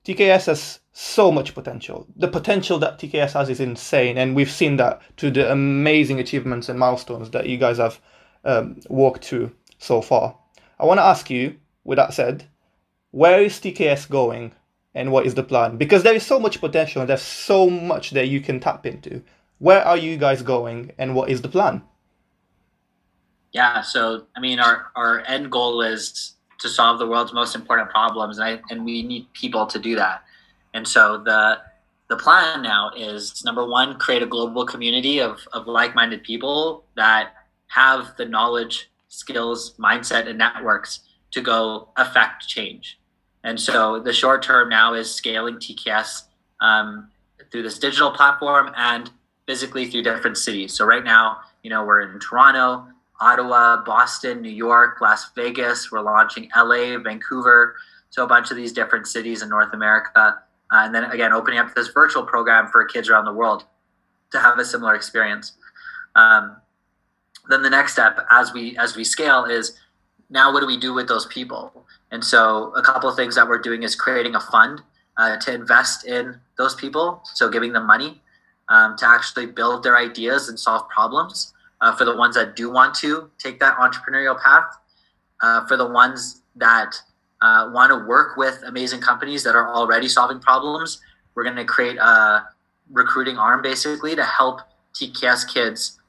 TKS 0.05 0.47
has 0.47 0.81
so 0.97 1.33
much 1.33 1.55
potential. 1.55 2.07
The 2.15 2.29
potential 2.29 2.79
that 2.79 3.01
TKS 3.01 3.33
has 3.33 3.51
is 3.51 3.59
insane, 3.59 4.17
and 4.17 4.37
we've 4.37 4.51
seen 4.51 4.77
that 4.77 5.03
to 5.17 5.29
the 5.29 5.51
amazing 5.51 6.21
achievements 6.21 6.69
and 6.69 6.79
milestones 6.79 7.31
that 7.31 7.49
you 7.49 7.59
guys 7.59 7.79
have 7.79 8.01
um, 8.45 8.79
walked 8.89 9.25
through 9.25 9.51
so 9.79 10.01
far. 10.01 10.39
I 10.79 10.85
want 10.85 10.99
to 10.99 11.05
ask 11.05 11.29
you, 11.31 11.57
with 11.83 11.97
that 11.97 12.15
said, 12.15 12.45
where 13.11 13.43
is 13.43 13.55
TKS 13.55 14.09
going 14.09 14.53
and 14.95 15.11
what 15.11 15.27
is 15.27 15.35
the 15.35 15.43
plan? 15.43 15.79
Because 15.79 16.05
there 16.05 16.15
is 16.15 16.25
so 16.25 16.39
much 16.39 16.61
potential 16.61 17.01
and 17.01 17.11
there's 17.11 17.23
so 17.23 17.69
much 17.69 18.13
that 18.13 18.29
you 18.29 18.41
can 18.41 18.61
tap 18.61 18.87
into. 18.87 19.21
Where 19.59 19.85
are 19.85 19.97
you 19.97 20.17
guys 20.17 20.43
going 20.43 20.93
and 20.97 21.17
what 21.17 21.29
is 21.29 21.43
the 21.43 21.49
plan? 21.49 21.83
Yeah, 23.51 23.81
so 23.81 24.27
I 24.37 24.41
mean, 24.41 24.61
our, 24.61 24.93
our 24.95 25.25
end 25.27 25.51
goal 25.51 25.83
is 25.83 26.35
to 26.61 26.69
solve 26.69 27.01
the 27.01 27.07
world's 27.07 27.33
most 27.33 27.57
important 27.57 27.91
problems, 27.91 28.39
and, 28.39 28.49
I, 28.49 28.63
and 28.71 28.85
we 28.85 29.03
need 29.03 29.33
people 29.33 29.67
to 29.67 29.79
do 29.81 29.97
that. 29.97 30.23
And 30.75 30.87
so 30.87 31.23
the 31.25 31.61
the 32.09 32.17
plan 32.17 32.63
now 32.63 32.91
is 32.95 33.43
number 33.45 33.67
one, 33.67 33.99
create 33.99 34.23
a 34.23 34.27
global 34.27 34.67
community 34.67 35.21
of, 35.21 35.41
of 35.55 35.67
like 35.67 35.95
minded 35.95 36.23
people 36.23 36.85
that 36.97 37.33
have 37.69 38.15
the 38.19 38.27
knowledge, 38.27 38.91
skills, 39.09 39.75
mindset, 39.79 40.29
and 40.29 40.39
networks 40.39 41.01
to 41.31 41.41
go 41.41 41.89
affect 41.97 42.47
change. 42.47 43.01
And 43.43 43.59
so 43.59 44.01
the 44.01 44.13
short 44.13 44.43
term 44.43 44.69
now 44.69 44.95
is 44.95 45.11
scaling 45.11 45.57
TKS 45.57 46.25
um, 46.61 47.11
through 47.51 47.63
this 47.63 47.79
digital 47.79 48.11
platform 48.11 48.71
and 48.77 49.11
physically 49.47 49.87
through 49.91 50.03
different 50.03 50.37
cities. 50.37 50.73
So 50.75 50.85
right 50.85 51.05
now, 51.05 51.39
you 51.63 51.71
know, 51.71 51.85
we're 51.85 52.03
in 52.03 52.21
Toronto, 52.21 52.87
Ottawa, 53.21 53.83
Boston, 53.83 54.43
New 54.43 54.51
York, 54.51 55.01
Las 55.01 55.31
Vegas. 55.35 55.91
We're 55.91 56.01
launching 56.01 56.51
LA, 56.57 56.99
Vancouver. 56.99 57.77
So 58.11 58.25
a 58.25 58.27
bunch 58.27 58.51
of 58.51 58.57
these 58.57 58.73
different 58.73 59.07
cities 59.07 59.43
in 59.43 59.49
North 59.49 59.73
America. 59.73 60.44
Uh, 60.75 60.87
and 60.87 60.95
then 60.95 61.05
again, 61.05 61.33
opening 61.33 61.61
up 61.61 61.73
this 61.75 61.89
virtual 61.89 62.25
program 62.25 62.67
for 62.67 62.85
kids 62.85 63.09
around 63.09 63.27
the 63.27 63.33
world 63.33 63.65
to 64.33 64.41
have 64.41 64.59
a 64.59 64.65
similar 64.65 64.95
experience. 64.95 65.53
Um, 66.17 66.57
then 67.49 67.63
the 67.63 67.71
next 67.71 67.93
step 67.93 68.27
as 68.31 68.53
we 68.53 68.77
as 68.79 68.97
we 68.97 69.05
scale 69.05 69.45
is 69.45 69.79
now 70.31 70.53
what 70.53 70.61
do 70.61 70.67
we 70.67 70.77
do 70.77 70.93
with 70.93 71.07
those 71.07 71.27
people? 71.27 71.87
And 72.11 72.25
so 72.25 72.73
a 72.75 72.83
couple 72.83 73.09
of 73.09 73.15
things 73.15 73.37
that 73.37 73.47
we're 73.47 73.61
doing 73.61 73.85
is 73.85 73.95
creating 73.95 74.35
a 74.35 74.41
fund 74.41 74.83
uh, 75.17 75.37
to 75.39 75.55
invest 75.55 76.07
in 76.07 76.41
those 76.59 76.75
people. 76.75 77.23
So 77.35 77.49
giving 77.49 77.73
them 77.73 77.87
money 77.87 78.21
um, 78.69 78.97
to 78.97 79.07
actually 79.07 79.47
build 79.47 79.85
their 79.85 79.97
ideas 79.97 80.49
and 80.49 80.59
solve 80.59 80.89
problems. 80.89 81.53
Uh, 81.81 81.95
for 81.95 82.05
the 82.05 82.17
ones 82.17 82.35
that 82.35 82.57
do 82.57 82.71
want 82.71 82.95
to 82.95 83.31
take 83.39 83.61
that 83.61 83.77
entrepreneurial 83.77 84.41
path, 84.41 84.65
uh, 85.43 85.67
for 85.67 85.77
the 85.77 85.87
ones 85.87 86.41
that 86.57 86.95
uh, 87.45 87.71
want 87.71 87.91
to 87.91 87.99
work 88.09 88.39
with 88.39 88.63
amazing 88.67 89.01
companies 89.01 89.43
that 89.45 89.55
are 89.55 89.69
already 89.69 90.09
solving 90.09 90.41
problems, 90.41 91.01
we're 91.35 91.45
going 91.45 91.57
to 91.57 91.65
create 91.65 91.99
a 91.99 92.49
recruiting 92.91 93.37
arm 93.37 93.61
basically 93.61 94.17
to 94.17 94.25
help 94.25 94.61
TKS 94.95 95.53
kids 95.53 96.01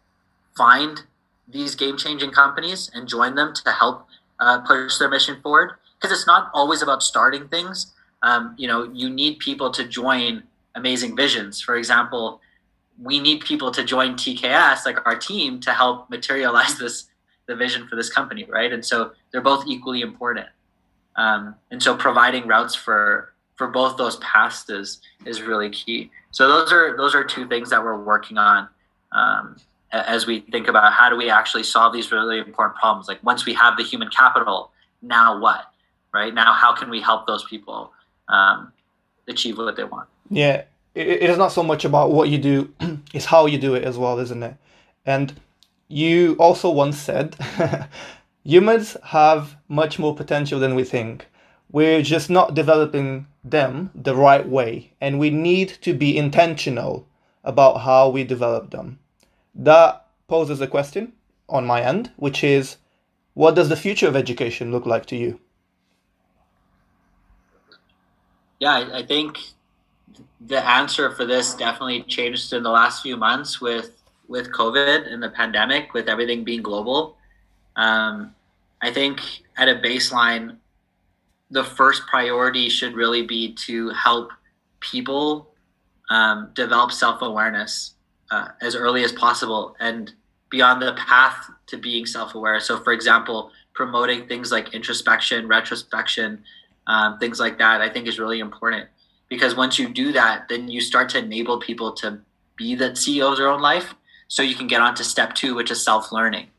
find 0.56 1.02
these 1.48 1.76
game 1.76 1.98
changing 1.98 2.32
companies 2.32 2.90
and 2.94 3.08
join 3.08 3.36
them 3.36 3.54
to 3.54 3.72
help 3.72 4.08
uh, 4.40 4.62
push 4.62 4.98
their 4.98 5.10
mission 5.10 5.42
forward. 5.42 5.74
Because 6.00 6.18
it's 6.18 6.28
not 6.28 6.52
always 6.54 6.82
about 6.82 7.04
starting 7.04 7.50
things. 7.50 7.94
Um, 8.24 8.56
you 8.58 8.68
know, 8.68 8.84
you 8.94 9.10
need 9.10 9.40
people 9.40 9.72
to 9.72 9.86
join 9.86 10.44
amazing 10.76 11.18
visions. 11.18 11.62
For 11.62 11.76
example, 11.76 12.40
we 13.02 13.20
need 13.20 13.42
people 13.42 13.72
to 13.72 13.84
join 13.84 14.14
TKS, 14.14 14.86
like 14.86 15.06
our 15.06 15.18
team, 15.18 15.60
to 15.62 15.72
help 15.72 16.10
materialize 16.10 16.78
this 16.80 17.10
the 17.48 17.56
vision 17.56 17.88
for 17.88 17.96
this 17.96 18.10
company, 18.10 18.44
right? 18.46 18.74
And 18.74 18.84
so 18.84 19.12
they're 19.32 19.42
both 19.42 19.66
equally 19.68 20.02
important. 20.02 20.48
Um, 21.18 21.56
and 21.72 21.82
so 21.82 21.96
providing 21.96 22.48
routes 22.48 22.76
for 22.76 23.34
for 23.56 23.68
both 23.68 23.98
those 23.98 24.18
paths 24.18 24.70
is 24.70 25.00
is 25.26 25.42
really 25.42 25.70
key. 25.70 26.12
So 26.32 26.48
those 26.48 26.72
are 26.72 26.96
those 26.98 27.16
are 27.16 27.24
two 27.24 27.48
things 27.48 27.70
that 27.70 27.84
we're 27.84 28.02
working 28.02 28.38
on 28.38 28.68
um, 29.12 29.58
as 29.92 30.28
we 30.28 30.42
think 30.42 30.68
about 30.68 30.94
how 30.94 31.10
do 31.10 31.16
we 31.16 31.30
actually 31.30 31.64
solve 31.64 31.94
these 31.94 32.12
really 32.12 32.40
important 32.40 32.78
problems. 32.78 33.08
Like 33.08 33.24
once 33.24 33.46
we 33.46 33.54
have 33.54 33.78
the 33.78 33.84
human 33.84 34.10
capital, 34.10 34.72
now 35.02 35.40
what? 35.40 35.72
Right 36.14 36.34
now, 36.34 36.54
how 36.54 36.74
can 36.74 36.90
we 36.90 37.02
help 37.02 37.28
those 37.28 37.44
people 37.46 37.92
um, 38.30 38.72
achieve 39.28 39.58
what 39.58 39.76
they 39.76 39.84
want? 39.84 40.08
Yeah, 40.30 40.64
it 40.94 41.24
is 41.24 41.38
not 41.38 41.52
so 41.52 41.62
much 41.62 41.84
about 41.84 42.12
what 42.12 42.30
you 42.30 42.38
do, 42.38 42.74
it's 43.14 43.26
how 43.26 43.46
you 43.48 43.58
do 43.58 43.76
it 43.76 43.84
as 43.84 43.98
well, 43.98 44.18
isn't 44.20 44.42
it? 44.42 44.56
And 45.06 45.34
you 45.88 46.36
also 46.40 46.70
once 46.70 46.98
said 46.98 47.36
humans 48.46 48.96
have 49.04 49.58
much 49.68 50.00
more 50.00 50.16
potential 50.16 50.60
than 50.60 50.76
we 50.76 50.84
think. 50.84 51.28
We're 51.72 52.04
just 52.04 52.30
not 52.30 52.54
developing 52.54 53.28
them 53.44 53.92
the 53.96 54.16
right 54.16 54.48
way, 54.48 54.94
and 55.02 55.20
we 55.20 55.30
need 55.30 55.70
to 55.82 55.94
be 55.94 56.18
intentional 56.18 57.08
about 57.44 57.80
how 57.82 58.10
we 58.10 58.24
develop 58.24 58.70
them. 58.70 59.00
That 59.54 60.06
poses 60.28 60.62
a 60.62 60.68
question 60.68 61.14
on 61.50 61.66
my 61.66 61.82
end, 61.82 62.12
which 62.16 62.44
is 62.44 62.78
what 63.34 63.56
does 63.56 63.70
the 63.70 63.76
future 63.76 64.08
of 64.08 64.16
education 64.16 64.72
look 64.72 64.86
like 64.86 65.06
to 65.08 65.16
you? 65.16 65.40
Yeah, 68.60 68.90
I, 68.94 69.04
think 69.04 69.38
the 70.40 70.66
answer 70.66 71.12
for 71.12 71.26
this 71.26 71.56
definitely 71.56 72.04
changed 72.04 72.54
in 72.54 72.64
the 72.64 72.70
last 72.70 73.02
few 73.02 73.18
months 73.18 73.60
with 73.60 73.92
with 74.28 74.52
COVID 74.54 75.12
and 75.12 75.22
the 75.22 75.30
pandemic, 75.30 75.94
with 75.94 76.08
everything 76.08 76.44
being 76.44 76.64
global. 76.64 77.18
Um, 77.76 78.35
I 78.86 78.94
think 78.94 79.20
at 79.58 79.68
a 79.68 79.74
baseline, 79.74 80.58
the 81.50 81.64
first 81.64 82.06
priority 82.06 82.70
should 82.70 82.94
really 82.94 83.24
be 83.24 83.52
to 83.66 83.90
help 83.90 84.30
people 84.80 85.50
um, 86.12 86.52
develop 86.54 86.92
self 86.92 87.24
awareness 87.24 87.96
uh, 88.30 88.50
as 88.62 88.76
early 88.76 89.04
as 89.04 89.12
possible 89.12 89.76
and 89.80 90.14
be 90.52 90.62
on 90.62 90.80
the 90.80 90.94
path 90.94 91.50
to 91.66 91.78
being 91.78 92.06
self 92.06 92.36
aware. 92.36 92.60
So, 92.60 92.78
for 92.78 92.94
example, 92.94 93.52
promoting 93.74 94.28
things 94.28 94.52
like 94.52 94.76
introspection, 94.76 95.48
retrospection, 95.48 96.44
um, 96.86 97.18
things 97.18 97.40
like 97.40 97.58
that, 97.58 97.82
I 97.82 97.90
think 97.90 98.08
is 98.08 98.20
really 98.20 98.40
important 98.40 98.88
because 99.30 99.56
once 99.56 99.80
you 99.80 99.90
do 99.90 100.12
that, 100.12 100.48
then 100.48 100.68
you 100.68 100.80
start 100.80 101.10
to 101.10 101.18
enable 101.18 101.60
people 101.60 101.92
to 101.94 102.20
be 102.56 102.76
the 102.76 102.92
CEO 102.92 103.32
of 103.32 103.38
their 103.40 103.48
own 103.48 103.62
life. 103.62 103.96
So 104.28 104.44
you 104.44 104.54
can 104.54 104.68
get 104.68 104.82
on 104.82 104.94
to 104.94 105.04
step 105.04 105.34
two, 105.34 105.56
which 105.56 105.72
is 105.72 105.84
self 105.84 106.12
learning. 106.12 106.50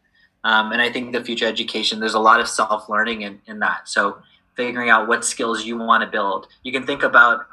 Um, 0.47 0.73
and 0.73 0.81
I 0.81 0.93
think 0.93 1.13
the 1.13 1.25
future 1.25 1.47
education, 1.47 1.99
there's 1.99 2.15
a 2.15 2.21
lot 2.21 2.41
of 2.41 2.49
self 2.49 2.89
learning 2.89 3.23
in, 3.23 3.41
in 3.47 3.59
that. 3.61 3.89
So 3.89 4.19
figuring 4.55 4.91
out 4.91 5.09
what 5.09 5.25
skills 5.25 5.65
you 5.65 5.77
want 5.77 6.03
to 6.03 6.07
build. 6.09 6.47
You 6.63 6.73
can 6.73 6.87
think 6.87 7.03
about 7.03 7.47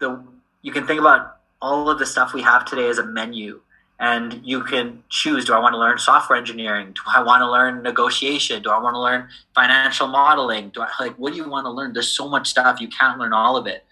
the 0.00 0.22
you 0.62 0.72
can 0.72 0.86
think 0.86 1.00
about 1.00 1.38
all 1.60 1.88
of 1.88 1.98
the 1.98 2.06
stuff 2.06 2.34
we 2.34 2.42
have 2.42 2.64
today 2.64 2.88
as 2.88 2.98
a 2.98 3.06
menu 3.06 3.60
and 4.00 4.40
you 4.44 4.64
can 4.64 5.02
choose 5.10 5.44
do 5.44 5.52
i 5.52 5.58
want 5.58 5.74
to 5.74 5.78
learn 5.78 5.98
software 5.98 6.36
engineering 6.36 6.92
do 6.92 7.02
i 7.06 7.22
want 7.22 7.40
to 7.40 7.48
learn 7.48 7.82
negotiation 7.82 8.60
do 8.62 8.70
i 8.70 8.78
want 8.78 8.94
to 8.94 9.00
learn 9.00 9.28
financial 9.54 10.08
modeling 10.08 10.70
do 10.70 10.80
i 10.80 10.88
like 10.98 11.14
what 11.18 11.32
do 11.32 11.36
you 11.36 11.48
want 11.48 11.64
to 11.64 11.70
learn 11.70 11.92
there's 11.92 12.08
so 12.08 12.28
much 12.28 12.48
stuff 12.48 12.80
you 12.80 12.88
can't 12.88 13.18
learn 13.18 13.32
all 13.32 13.56
of 13.56 13.66
it 13.66 13.84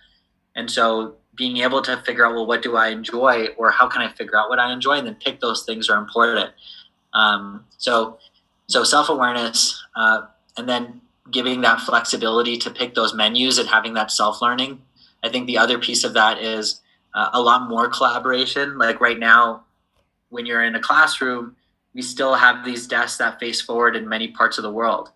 and 0.57 0.69
so 0.71 1.15
being 1.41 1.57
able 1.59 1.81
to 1.81 1.97
figure 2.05 2.27
out, 2.27 2.35
well, 2.35 2.47
what 2.47 2.63
do 2.63 2.77
I 2.77 2.89
enjoy 2.89 3.47
or 3.57 3.71
how 3.71 3.89
can 3.89 4.03
I 4.03 4.13
figure 4.13 4.37
out 4.37 4.51
what 4.51 4.59
I 4.59 4.73
enjoy 4.73 4.99
and 4.99 5.07
then 5.07 5.15
pick 5.15 5.41
those 5.41 5.65
things 5.65 5.89
are 5.89 5.99
important. 5.99 6.51
Um, 7.15 7.65
so, 7.79 8.19
so 8.71 8.85
self-awareness 8.85 9.85
uh, 9.97 10.23
and 10.57 10.69
then 10.69 11.01
giving 11.33 11.61
that 11.61 11.81
flexibility 11.81 12.57
to 12.57 12.71
pick 12.71 12.95
those 12.95 13.15
menus 13.15 13.59
and 13.59 13.69
having 13.69 13.95
that 13.95 14.13
self-learning. 14.13 14.81
I 15.25 15.29
think 15.29 15.47
the 15.47 15.59
other 15.59 15.79
piece 15.79 16.05
of 16.05 16.15
that 16.15 16.39
is 16.39 16.81
uh, 17.15 17.31
a 17.33 17.41
lot 17.41 17.69
more 17.69 17.89
collaboration. 17.89 18.79
Like 18.79 19.01
right 19.01 19.19
now, 19.19 19.65
when 20.29 20.47
you're 20.47 20.63
in 20.63 20.77
a 20.77 20.81
classroom, 20.81 21.57
we 21.95 22.03
still 22.03 22.35
have 22.35 22.65
these 22.65 22.87
desks 22.87 23.19
that 23.19 23.41
face 23.41 23.61
forward 23.61 23.97
in 23.97 24.09
many 24.09 24.29
parts 24.29 24.57
of 24.57 24.63
the 24.63 24.71
world. 24.71 25.11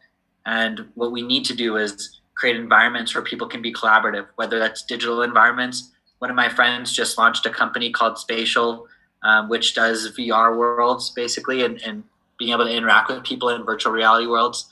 And 0.44 0.86
what 0.94 1.12
we 1.12 1.22
need 1.22 1.44
to 1.44 1.54
do 1.54 1.76
is 1.76 2.20
create 2.34 2.56
environments 2.56 3.14
where 3.14 3.22
people 3.22 3.46
can 3.46 3.62
be 3.62 3.72
collaborative, 3.72 4.26
whether 4.34 4.58
that's 4.58 4.82
digital 4.82 5.22
environments. 5.22 5.92
One 6.18 6.30
of 6.30 6.36
my 6.36 6.48
friends 6.48 6.92
just 6.92 7.16
launched 7.18 7.46
a 7.46 7.50
company 7.50 7.92
called 7.92 8.18
Spatial, 8.18 8.88
um, 9.22 9.48
which 9.48 9.74
does 9.74 10.12
VR 10.18 10.58
worlds 10.58 11.10
basically 11.10 11.64
and, 11.64 11.80
and 11.82 12.02
being 12.38 12.52
able 12.52 12.64
to 12.64 12.72
interact 12.72 13.10
with 13.10 13.22
people 13.24 13.48
in 13.50 13.64
virtual 13.64 13.92
reality 13.92 14.26
worlds. 14.26 14.68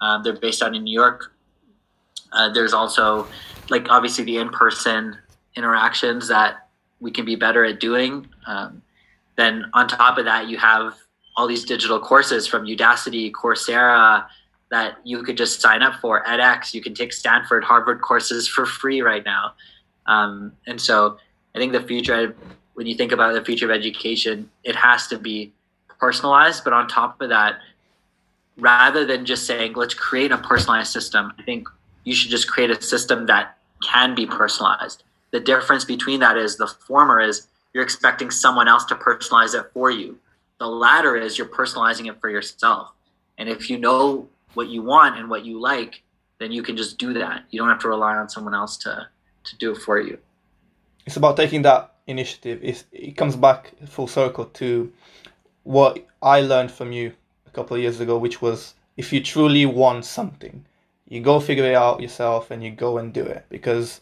Um, 0.00 0.22
they're 0.22 0.36
based 0.36 0.62
out 0.62 0.74
in 0.74 0.84
New 0.84 0.92
York. 0.92 1.32
Uh, 2.32 2.52
there's 2.52 2.74
also, 2.74 3.26
like, 3.70 3.88
obviously 3.88 4.24
the 4.24 4.38
in 4.38 4.50
person 4.50 5.16
interactions 5.56 6.28
that 6.28 6.68
we 7.00 7.10
can 7.10 7.24
be 7.24 7.36
better 7.36 7.64
at 7.64 7.80
doing. 7.80 8.26
Um, 8.46 8.82
then, 9.36 9.66
on 9.74 9.88
top 9.88 10.18
of 10.18 10.24
that, 10.24 10.48
you 10.48 10.58
have 10.58 10.94
all 11.36 11.46
these 11.46 11.64
digital 11.64 12.00
courses 12.00 12.46
from 12.46 12.66
Udacity, 12.66 13.30
Coursera, 13.30 14.26
that 14.70 14.96
you 15.04 15.22
could 15.22 15.36
just 15.36 15.60
sign 15.60 15.82
up 15.82 16.00
for 16.00 16.24
edX. 16.24 16.74
You 16.74 16.82
can 16.82 16.94
take 16.94 17.12
Stanford, 17.12 17.62
Harvard 17.62 18.00
courses 18.00 18.48
for 18.48 18.66
free 18.66 19.00
right 19.00 19.24
now. 19.24 19.54
Um, 20.06 20.52
and 20.66 20.80
so 20.80 21.18
I 21.54 21.58
think 21.58 21.72
the 21.72 21.82
future, 21.82 22.34
when 22.74 22.86
you 22.86 22.94
think 22.94 23.12
about 23.12 23.34
the 23.34 23.44
future 23.44 23.66
of 23.66 23.70
education, 23.70 24.50
it 24.64 24.74
has 24.74 25.06
to 25.08 25.18
be 25.18 25.52
personalized. 25.98 26.64
But 26.64 26.72
on 26.72 26.88
top 26.88 27.20
of 27.20 27.28
that, 27.30 27.58
rather 28.56 29.04
than 29.04 29.24
just 29.24 29.46
saying, 29.46 29.74
let's 29.74 29.94
create 29.94 30.32
a 30.32 30.38
personalized 30.38 30.92
system, 30.92 31.32
I 31.38 31.42
think 31.42 31.68
you 32.04 32.14
should 32.14 32.30
just 32.30 32.48
create 32.48 32.70
a 32.70 32.80
system 32.80 33.26
that 33.26 33.58
can 33.82 34.14
be 34.14 34.26
personalized. 34.26 35.02
The 35.32 35.40
difference 35.40 35.84
between 35.84 36.20
that 36.20 36.36
is 36.36 36.56
the 36.56 36.66
former 36.66 37.20
is 37.20 37.48
you're 37.74 37.84
expecting 37.84 38.30
someone 38.30 38.68
else 38.68 38.84
to 38.86 38.94
personalize 38.94 39.54
it 39.54 39.66
for 39.74 39.90
you. 39.90 40.18
The 40.58 40.66
latter 40.66 41.16
is 41.16 41.36
you're 41.36 41.48
personalizing 41.48 42.08
it 42.08 42.20
for 42.20 42.30
yourself. 42.30 42.92
And 43.36 43.48
if 43.48 43.68
you 43.68 43.78
know 43.78 44.28
what 44.54 44.68
you 44.68 44.82
want 44.82 45.18
and 45.18 45.28
what 45.28 45.44
you 45.44 45.60
like, 45.60 46.02
then 46.38 46.52
you 46.52 46.62
can 46.62 46.76
just 46.76 46.96
do 46.98 47.12
that. 47.14 47.44
You 47.50 47.60
don't 47.60 47.68
have 47.68 47.80
to 47.80 47.88
rely 47.88 48.16
on 48.16 48.28
someone 48.28 48.54
else 48.54 48.76
to 48.78 49.08
to 49.44 49.56
do 49.56 49.72
it 49.72 49.78
for 49.78 50.00
you. 50.00 50.18
It's 51.06 51.16
about 51.16 51.36
taking 51.36 51.62
that 51.62 51.94
initiative. 52.06 52.60
It's, 52.62 52.84
it 52.92 53.16
comes 53.16 53.36
back 53.36 53.72
full 53.86 54.08
circle 54.08 54.46
to 54.46 54.92
what 55.66 56.06
I 56.22 56.42
learned 56.42 56.70
from 56.70 56.92
you 56.92 57.12
a 57.46 57.50
couple 57.50 57.76
of 57.76 57.82
years 57.82 57.98
ago, 57.98 58.16
which 58.16 58.40
was 58.40 58.74
if 58.96 59.12
you 59.12 59.20
truly 59.20 59.66
want 59.66 60.04
something, 60.04 60.64
you 61.08 61.20
go 61.20 61.40
figure 61.40 61.64
it 61.64 61.74
out 61.74 62.00
yourself 62.00 62.52
and 62.52 62.62
you 62.62 62.70
go 62.70 62.98
and 62.98 63.12
do 63.12 63.24
it 63.24 63.44
because 63.48 64.00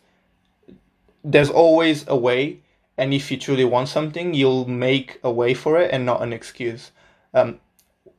there's 1.24 1.48
always 1.48 2.04
a 2.06 2.16
way. 2.16 2.60
And 2.98 3.14
if 3.14 3.30
you 3.30 3.38
truly 3.38 3.64
want 3.64 3.88
something, 3.88 4.34
you'll 4.34 4.68
make 4.68 5.18
a 5.24 5.32
way 5.32 5.54
for 5.54 5.80
it 5.80 5.90
and 5.90 6.04
not 6.04 6.22
an 6.22 6.34
excuse. 6.34 6.92
Um, 7.32 7.60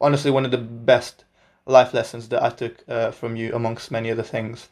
honestly, 0.01 0.31
one 0.31 0.45
of 0.45 0.51
the 0.51 0.57
best 0.57 1.23
life 1.67 1.93
lessons 1.93 2.27
that 2.29 2.43
I 2.43 2.49
took 2.49 2.83
uh, 2.87 3.11
from 3.11 3.35
you, 3.35 3.53
amongst 3.53 3.91
many 3.91 4.11
other 4.11 4.23
things. 4.23 4.69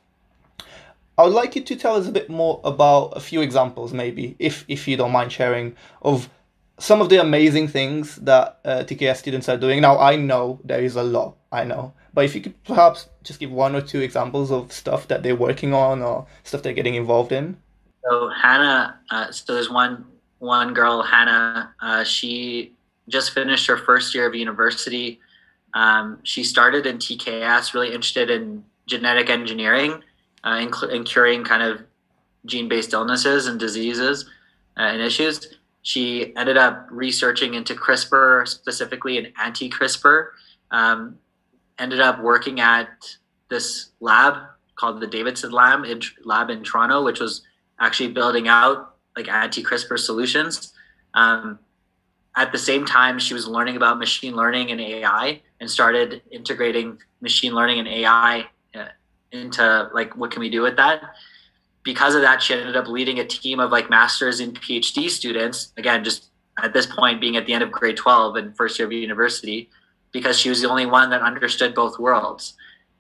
I 1.15 1.23
would 1.23 1.33
like 1.33 1.55
you 1.55 1.62
to 1.62 1.75
tell 1.75 1.95
us 1.95 2.07
a 2.07 2.12
bit 2.12 2.27
more 2.27 2.59
about 2.63 3.15
a 3.15 3.19
few 3.19 3.41
examples, 3.41 3.93
maybe, 3.93 4.36
if 4.39 4.65
if 4.67 4.88
you 4.88 4.97
don't 4.97 5.12
mind 5.12 5.31
sharing, 5.31 5.75
of 6.01 6.27
some 6.83 6.99
of 6.99 7.07
the 7.07 7.21
amazing 7.21 7.69
things 7.69 8.17
that 8.17 8.59
uh, 8.65 8.83
TKS 8.83 9.15
students 9.15 9.47
are 9.47 9.55
doing. 9.55 9.79
Now, 9.79 9.97
I 9.99 10.17
know 10.17 10.59
there 10.65 10.83
is 10.83 10.97
a 10.97 11.03
lot, 11.03 11.37
I 11.49 11.63
know, 11.63 11.93
but 12.13 12.25
if 12.25 12.35
you 12.35 12.41
could 12.41 12.61
perhaps 12.65 13.07
just 13.23 13.39
give 13.39 13.51
one 13.51 13.73
or 13.73 13.79
two 13.79 14.01
examples 14.01 14.51
of 14.51 14.73
stuff 14.73 15.07
that 15.07 15.23
they're 15.23 15.33
working 15.33 15.73
on 15.73 16.01
or 16.01 16.27
stuff 16.43 16.61
they're 16.61 16.73
getting 16.73 16.95
involved 16.95 17.31
in. 17.31 17.55
So 18.03 18.27
Hannah, 18.27 18.99
uh, 19.11 19.31
so 19.31 19.53
there's 19.53 19.69
one 19.69 20.03
one 20.39 20.73
girl, 20.73 21.01
Hannah. 21.01 21.73
Uh, 21.79 22.03
she 22.03 22.73
just 23.07 23.31
finished 23.31 23.65
her 23.67 23.77
first 23.77 24.13
year 24.13 24.27
of 24.27 24.35
university. 24.35 25.21
Um, 25.73 26.19
she 26.23 26.43
started 26.43 26.85
in 26.85 26.97
TKS, 26.97 27.73
really 27.73 27.93
interested 27.93 28.29
in 28.29 28.61
genetic 28.87 29.29
engineering 29.29 30.03
uh, 30.43 30.59
in, 30.61 30.69
in, 30.91 31.05
curing 31.05 31.45
kind 31.45 31.63
of 31.63 31.81
gene-based 32.45 32.91
illnesses 32.91 33.47
and 33.47 33.57
diseases 33.57 34.25
uh, 34.75 34.81
and 34.81 35.01
issues. 35.01 35.47
She 35.83 36.35
ended 36.35 36.57
up 36.57 36.87
researching 36.89 37.53
into 37.53 37.75
CRISPR, 37.75 38.47
specifically 38.47 39.17
an 39.17 39.33
anti-CRISPR. 39.41 40.29
Um, 40.71 41.19
ended 41.77 41.99
up 41.99 42.21
working 42.21 42.59
at 42.59 43.17
this 43.49 43.91
lab 43.99 44.37
called 44.75 44.99
the 44.99 45.07
Davidson 45.07 45.51
Lab 45.51 45.85
in, 45.85 46.01
lab 46.23 46.49
in 46.49 46.63
Toronto, 46.63 47.03
which 47.03 47.19
was 47.19 47.43
actually 47.79 48.11
building 48.11 48.47
out 48.47 48.95
like 49.15 49.27
anti-CRISPR 49.27 49.99
solutions. 49.99 50.73
Um, 51.13 51.59
at 52.35 52.51
the 52.51 52.57
same 52.57 52.85
time, 52.85 53.19
she 53.19 53.33
was 53.33 53.47
learning 53.47 53.75
about 53.75 53.99
machine 53.99 54.35
learning 54.35 54.71
and 54.71 54.81
AI 54.81 55.41
and 55.59 55.69
started 55.69 56.21
integrating 56.31 56.97
machine 57.21 57.53
learning 57.53 57.79
and 57.79 57.87
AI 57.87 58.47
uh, 58.73 58.85
into 59.31 59.89
like 59.93 60.15
what 60.15 60.31
can 60.31 60.39
we 60.39 60.49
do 60.49 60.61
with 60.61 60.75
that. 60.77 61.01
Because 61.83 62.15
of 62.15 62.21
that, 62.21 62.41
she 62.41 62.53
ended 62.53 62.75
up 62.75 62.87
leading 62.87 63.19
a 63.19 63.25
team 63.25 63.59
of 63.59 63.71
like 63.71 63.89
masters 63.89 64.39
and 64.39 64.59
PhD 64.59 65.09
students. 65.09 65.73
Again, 65.77 66.03
just 66.03 66.29
at 66.61 66.73
this 66.73 66.85
point 66.85 67.19
being 67.19 67.35
at 67.35 67.45
the 67.45 67.53
end 67.53 67.63
of 67.63 67.71
grade 67.71 67.97
12 67.97 68.35
and 68.35 68.55
first 68.55 68.79
year 68.79 68.87
of 68.87 68.91
university, 68.93 69.69
because 70.11 70.39
she 70.39 70.49
was 70.49 70.61
the 70.61 70.69
only 70.69 70.85
one 70.85 71.09
that 71.09 71.21
understood 71.21 71.75
both 71.75 71.99
worlds. 71.99 72.53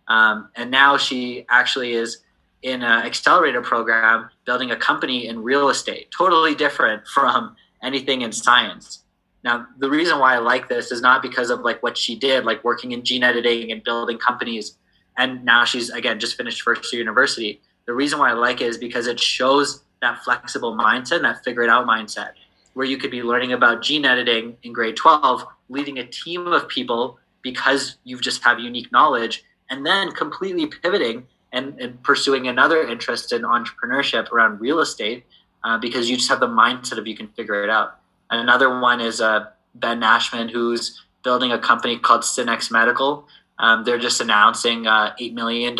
Um, 0.07 0.49
and 0.55 0.69
now 0.69 0.97
she 0.97 1.45
actually 1.49 1.93
is 1.93 2.19
in 2.61 2.81
an 2.81 3.05
accelerator 3.05 3.61
program 3.61 4.29
building 4.45 4.71
a 4.71 4.75
company 4.75 5.27
in 5.27 5.43
real 5.43 5.69
estate, 5.69 6.09
totally 6.17 6.55
different 6.55 7.07
from 7.13 7.55
anything 7.83 8.21
in 8.21 8.31
science. 8.31 9.03
Now, 9.43 9.67
the 9.77 9.89
reason 9.89 10.19
why 10.19 10.35
I 10.35 10.37
like 10.37 10.69
this 10.69 10.91
is 10.91 11.01
not 11.01 11.21
because 11.21 11.49
of 11.49 11.61
like 11.61 11.83
what 11.83 11.97
she 11.97 12.15
did, 12.15 12.45
like 12.45 12.63
working 12.63 12.93
in 12.93 13.03
gene 13.03 13.23
editing 13.23 13.71
and 13.71 13.83
building 13.83 14.17
companies. 14.17 14.77
And 15.17 15.43
now 15.43 15.65
she's 15.65 15.89
again 15.89 16.19
just 16.19 16.37
finished 16.37 16.61
first 16.61 16.91
year 16.91 17.01
university. 17.01 17.61
The 17.85 17.93
reason 17.93 18.19
why 18.19 18.29
I 18.29 18.33
like 18.33 18.61
it 18.61 18.67
is 18.67 18.77
because 18.77 19.07
it 19.07 19.19
shows 19.19 19.83
that 20.01 20.23
flexible 20.23 20.75
mindset, 20.75 21.17
and 21.17 21.25
that 21.25 21.43
figure 21.43 21.63
it 21.63 21.69
out 21.69 21.87
mindset, 21.87 22.31
where 22.73 22.85
you 22.85 22.97
could 22.97 23.11
be 23.11 23.23
learning 23.23 23.53
about 23.53 23.81
gene 23.81 24.05
editing 24.05 24.57
in 24.63 24.73
grade 24.73 24.95
12, 24.95 25.45
leading 25.69 25.99
a 25.99 26.05
team 26.05 26.47
of 26.47 26.67
people 26.67 27.19
because 27.41 27.97
you 28.03 28.19
just 28.19 28.43
have 28.43 28.59
unique 28.59 28.91
knowledge, 28.91 29.43
and 29.69 29.85
then 29.85 30.11
completely 30.11 30.67
pivoting 30.67 31.25
and, 31.51 31.79
and 31.79 32.01
pursuing 32.03 32.47
another 32.47 32.87
interest 32.87 33.31
in 33.31 33.43
entrepreneurship 33.43 34.31
around 34.31 34.59
real 34.59 34.79
estate 34.79 35.25
uh, 35.63 35.77
because 35.77 36.09
you 36.09 36.17
just 36.17 36.29
have 36.29 36.39
the 36.39 36.47
mindset 36.47 36.97
of 36.97 37.07
you 37.07 37.15
can 37.15 37.27
figure 37.29 37.63
it 37.63 37.69
out. 37.69 37.99
Another 38.29 38.79
one 38.79 38.99
is 38.99 39.21
uh, 39.21 39.47
Ben 39.75 39.99
Nashman, 39.99 40.49
who's 40.49 41.03
building 41.23 41.51
a 41.51 41.59
company 41.59 41.97
called 41.97 42.21
Synex 42.21 42.71
Medical. 42.71 43.27
Um, 43.59 43.83
they're 43.83 43.99
just 43.99 44.19
announcing 44.19 44.87
uh, 44.87 45.13
$8 45.19 45.33
million 45.33 45.75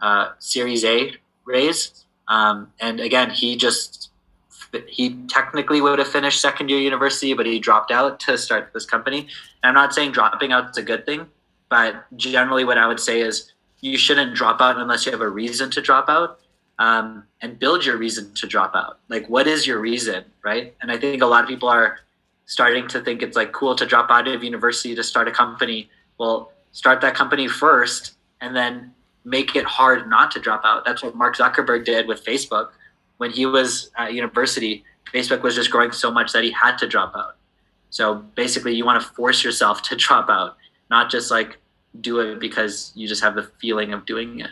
uh, 0.00 0.30
Series 0.38 0.84
A 0.84 1.12
raise. 1.44 2.04
Um, 2.28 2.72
and 2.80 3.00
again, 3.00 3.30
he 3.30 3.56
just, 3.56 4.10
he 4.88 5.16
technically 5.28 5.80
would 5.80 5.98
have 5.98 6.08
finished 6.08 6.40
second 6.40 6.68
year 6.68 6.78
university, 6.78 7.34
but 7.34 7.46
he 7.46 7.58
dropped 7.58 7.90
out 7.90 8.18
to 8.20 8.38
start 8.38 8.70
this 8.72 8.86
company. 8.86 9.28
And 9.62 9.68
I'm 9.68 9.74
not 9.74 9.94
saying 9.94 10.12
dropping 10.12 10.52
out 10.52 10.70
is 10.70 10.76
a 10.76 10.82
good 10.82 11.06
thing, 11.06 11.26
but 11.68 12.04
generally 12.16 12.64
what 12.64 12.78
I 12.78 12.86
would 12.86 13.00
say 13.00 13.20
is 13.20 13.52
you 13.80 13.98
shouldn't 13.98 14.34
drop 14.34 14.60
out 14.60 14.78
unless 14.78 15.04
you 15.04 15.12
have 15.12 15.20
a 15.20 15.28
reason 15.28 15.70
to 15.72 15.82
drop 15.82 16.08
out 16.08 16.40
um, 16.78 17.24
and 17.40 17.58
build 17.58 17.84
your 17.84 17.96
reason 17.96 18.32
to 18.34 18.46
drop 18.46 18.74
out. 18.74 18.98
Like, 19.08 19.28
what 19.28 19.46
is 19.46 19.66
your 19.66 19.78
reason, 19.78 20.24
right? 20.42 20.74
And 20.80 20.90
I 20.90 20.96
think 20.96 21.22
a 21.22 21.26
lot 21.26 21.42
of 21.42 21.48
people 21.48 21.68
are 21.68 21.98
starting 22.46 22.88
to 22.88 23.00
think 23.00 23.22
it's 23.22 23.36
like 23.36 23.52
cool 23.52 23.74
to 23.76 23.86
drop 23.86 24.10
out 24.10 24.26
of 24.26 24.42
university 24.42 24.94
to 24.94 25.02
start 25.02 25.28
a 25.28 25.30
company. 25.30 25.88
Well, 26.18 26.52
start 26.72 27.00
that 27.02 27.14
company 27.14 27.48
first 27.48 28.14
and 28.40 28.54
then 28.54 28.92
make 29.24 29.56
it 29.56 29.64
hard 29.64 30.08
not 30.08 30.30
to 30.32 30.40
drop 30.40 30.62
out. 30.64 30.84
That's 30.84 31.02
what 31.02 31.14
Mark 31.14 31.36
Zuckerberg 31.36 31.84
did 31.84 32.06
with 32.06 32.24
Facebook. 32.24 32.70
When 33.16 33.30
he 33.30 33.46
was 33.46 33.90
at 33.96 34.12
university, 34.12 34.84
Facebook 35.12 35.42
was 35.42 35.54
just 35.54 35.70
growing 35.70 35.92
so 35.92 36.10
much 36.10 36.32
that 36.32 36.44
he 36.44 36.50
had 36.50 36.76
to 36.78 36.88
drop 36.88 37.14
out. 37.16 37.36
So 37.90 38.16
basically, 38.34 38.74
you 38.74 38.84
want 38.84 39.00
to 39.00 39.08
force 39.14 39.44
yourself 39.44 39.82
to 39.82 39.96
drop 40.04 40.28
out, 40.28 40.56
not 40.90 41.10
just 41.10 41.30
like 41.30 41.58
do 42.00 42.20
it 42.20 42.40
because 42.40 42.92
you 42.94 43.06
just 43.06 43.22
have 43.22 43.34
the 43.34 43.50
feeling 43.60 43.92
of 43.92 44.04
doing 44.04 44.40
it. 44.40 44.50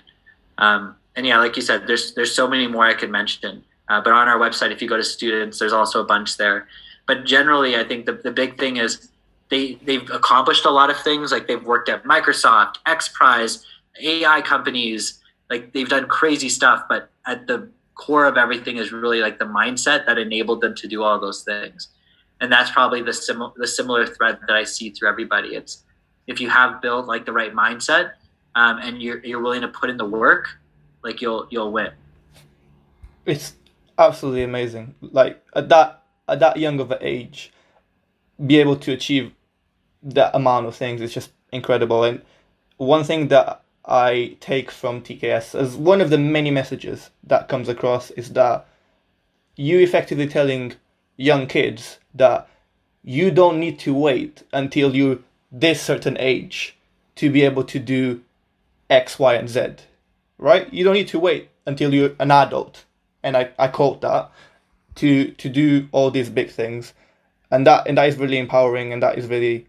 Um, 0.58 0.96
and 1.16 1.26
yeah, 1.26 1.38
like 1.38 1.56
you 1.56 1.62
said, 1.62 1.86
there's 1.86 2.14
there's 2.14 2.34
so 2.34 2.48
many 2.48 2.66
more 2.66 2.86
I 2.86 2.94
could 2.94 3.10
mention. 3.10 3.64
Uh, 3.88 4.00
but 4.00 4.12
on 4.12 4.28
our 4.28 4.38
website, 4.38 4.70
if 4.70 4.80
you 4.80 4.88
go 4.88 4.96
to 4.96 5.02
students, 5.02 5.58
there's 5.58 5.72
also 5.72 6.00
a 6.00 6.04
bunch 6.04 6.36
there. 6.36 6.68
But 7.06 7.26
generally, 7.26 7.76
I 7.76 7.84
think 7.84 8.06
the, 8.06 8.12
the 8.12 8.30
big 8.30 8.58
thing 8.58 8.76
is 8.76 9.08
they 9.50 9.74
they've 9.84 10.08
accomplished 10.10 10.64
a 10.64 10.70
lot 10.70 10.88
of 10.88 10.96
things. 10.98 11.32
Like 11.32 11.48
they've 11.48 11.62
worked 11.62 11.88
at 11.88 12.04
Microsoft, 12.04 12.76
X 12.86 13.08
Prize, 13.08 13.66
AI 14.00 14.40
companies. 14.40 15.20
Like 15.50 15.72
they've 15.72 15.88
done 15.88 16.06
crazy 16.06 16.48
stuff. 16.48 16.84
But 16.88 17.10
at 17.26 17.46
the 17.46 17.68
core 17.94 18.26
of 18.26 18.36
everything 18.36 18.76
is 18.76 18.92
really 18.92 19.20
like 19.20 19.38
the 19.38 19.44
mindset 19.44 20.06
that 20.06 20.18
enabled 20.18 20.60
them 20.60 20.74
to 20.76 20.88
do 20.88 21.02
all 21.02 21.20
those 21.20 21.42
things. 21.42 21.88
And 22.40 22.50
that's 22.50 22.70
probably 22.70 23.02
the 23.02 23.12
similar 23.12 23.52
the 23.56 23.66
similar 23.66 24.06
thread 24.06 24.38
that 24.46 24.56
I 24.56 24.64
see 24.64 24.90
through 24.90 25.08
everybody. 25.08 25.54
It's 25.54 25.84
if 26.26 26.40
you 26.40 26.48
have 26.50 26.82
built 26.82 27.06
like 27.06 27.24
the 27.24 27.32
right 27.32 27.54
mindset 27.54 28.12
um, 28.54 28.78
and 28.78 29.00
you're 29.00 29.24
you're 29.24 29.40
willing 29.40 29.60
to 29.60 29.68
put 29.68 29.90
in 29.90 29.96
the 29.96 30.04
work 30.04 30.48
like 31.02 31.20
you'll 31.20 31.46
you'll 31.50 31.72
win. 31.72 31.90
It's 33.26 33.54
absolutely 33.98 34.42
amazing. 34.42 34.94
Like 35.00 35.42
at 35.54 35.68
that 35.68 36.02
at 36.28 36.40
that 36.40 36.56
young 36.56 36.80
of 36.80 36.90
an 36.90 36.98
age, 37.00 37.52
be 38.44 38.58
able 38.58 38.76
to 38.76 38.92
achieve 38.92 39.32
that 40.02 40.34
amount 40.34 40.66
of 40.66 40.74
things 40.74 41.00
is 41.00 41.14
just 41.14 41.30
incredible. 41.52 42.04
And 42.04 42.22
one 42.76 43.04
thing 43.04 43.28
that 43.28 43.61
I 43.84 44.36
take 44.40 44.70
from 44.70 45.02
TKS 45.02 45.54
as 45.58 45.76
one 45.76 46.00
of 46.00 46.10
the 46.10 46.18
many 46.18 46.50
messages 46.50 47.10
that 47.24 47.48
comes 47.48 47.68
across 47.68 48.10
is 48.12 48.32
that 48.34 48.66
you 49.56 49.78
effectively 49.80 50.28
telling 50.28 50.74
young 51.16 51.46
kids 51.46 51.98
that 52.14 52.48
you 53.02 53.30
don't 53.30 53.58
need 53.58 53.78
to 53.80 53.92
wait 53.92 54.44
until 54.52 54.94
you're 54.94 55.18
this 55.50 55.82
certain 55.82 56.16
age 56.18 56.76
to 57.16 57.30
be 57.30 57.42
able 57.42 57.64
to 57.64 57.78
do 57.78 58.22
X, 58.88 59.18
Y, 59.18 59.34
and 59.34 59.48
Z 59.48 59.74
right? 60.42 60.72
You 60.72 60.84
don't 60.84 60.94
need 60.94 61.08
to 61.08 61.20
wait 61.20 61.48
until 61.66 61.94
you're 61.94 62.14
an 62.18 62.30
adult, 62.30 62.84
and 63.22 63.36
I, 63.36 63.50
I 63.58 63.68
quote 63.68 64.00
that 64.02 64.30
to 64.96 65.30
to 65.30 65.48
do 65.48 65.88
all 65.92 66.10
these 66.10 66.28
big 66.28 66.50
things, 66.50 66.92
and 67.50 67.66
that 67.66 67.86
and 67.86 67.96
that 67.96 68.08
is 68.08 68.18
really 68.18 68.38
empowering, 68.38 68.92
and 68.92 69.02
that 69.02 69.16
is 69.16 69.26
really 69.26 69.66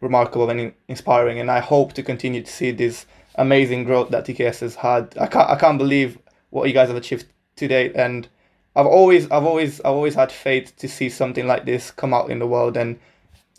remarkable 0.00 0.50
and 0.50 0.72
inspiring. 0.88 1.38
And 1.38 1.50
I 1.50 1.60
hope 1.60 1.92
to 1.94 2.02
continue 2.02 2.42
to 2.42 2.50
see 2.50 2.72
this 2.72 3.06
amazing 3.38 3.84
growth 3.84 4.10
that 4.10 4.26
TKS 4.26 4.60
has 4.60 4.74
had. 4.74 5.14
I 5.18 5.26
can't 5.26 5.48
I 5.48 5.56
can't 5.56 5.78
believe 5.78 6.18
what 6.50 6.68
you 6.68 6.74
guys 6.74 6.88
have 6.88 6.96
achieved 6.96 7.26
today, 7.56 7.92
and 7.94 8.28
I've 8.76 8.86
always 8.86 9.30
I've 9.30 9.44
always 9.44 9.80
I've 9.80 9.94
always 9.94 10.14
had 10.14 10.30
faith 10.30 10.76
to 10.76 10.88
see 10.88 11.08
something 11.08 11.46
like 11.46 11.64
this 11.64 11.90
come 11.90 12.12
out 12.12 12.30
in 12.30 12.38
the 12.38 12.46
world, 12.46 12.76
and 12.76 12.98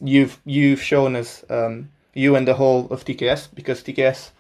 you've 0.02 0.40
you've 0.46 0.82
shown 0.82 1.16
us 1.16 1.44
um, 1.50 1.90
you 2.14 2.36
and 2.36 2.48
the 2.48 2.54
whole 2.54 2.88
of 2.92 3.06
TKS 3.06 3.50
because 3.54 3.82
TKS 3.82 4.32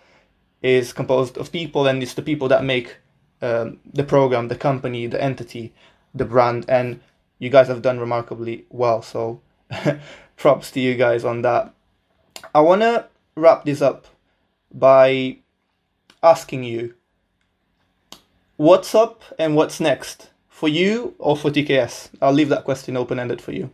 is 0.62 0.93
composed 0.93 1.38
of 1.38 1.52
people, 1.52 1.88
and 1.88 2.04
it's 2.04 2.13
the 2.13 2.21
people 2.21 2.47
that 2.49 2.63
make 2.63 2.97
um, 3.41 3.80
the 3.91 4.04
program, 4.04 4.49
the 4.49 4.56
company, 4.56 5.08
the 5.08 5.21
entity, 5.21 5.73
the 6.13 6.25
brand, 6.25 6.65
and 6.67 6.99
you 7.39 7.49
guys 7.49 7.67
have 7.67 7.82
done 7.82 7.99
remarkably 7.99 8.65
well. 8.69 9.02
So, 9.02 9.41
props 10.36 10.71
to 10.71 10.80
you 10.80 10.95
guys 10.95 11.23
on 11.23 11.41
that. 11.43 11.73
I 12.54 12.62
want 12.62 12.82
to 12.82 13.08
wrap 13.36 13.65
this 13.65 13.82
up 13.82 14.08
by 14.73 15.38
asking 16.21 16.63
you 16.63 16.93
what's 18.58 18.93
up 18.93 19.23
and 19.39 19.55
what's 19.55 19.79
next 19.79 20.29
for 20.49 20.67
you 20.67 21.15
or 21.17 21.38
for 21.38 21.49
TKS? 21.49 22.10
I'll 22.21 22.34
leave 22.34 22.49
that 22.49 22.65
question 22.65 22.97
open 22.97 23.19
ended 23.19 23.41
for 23.41 23.53
you. 23.53 23.71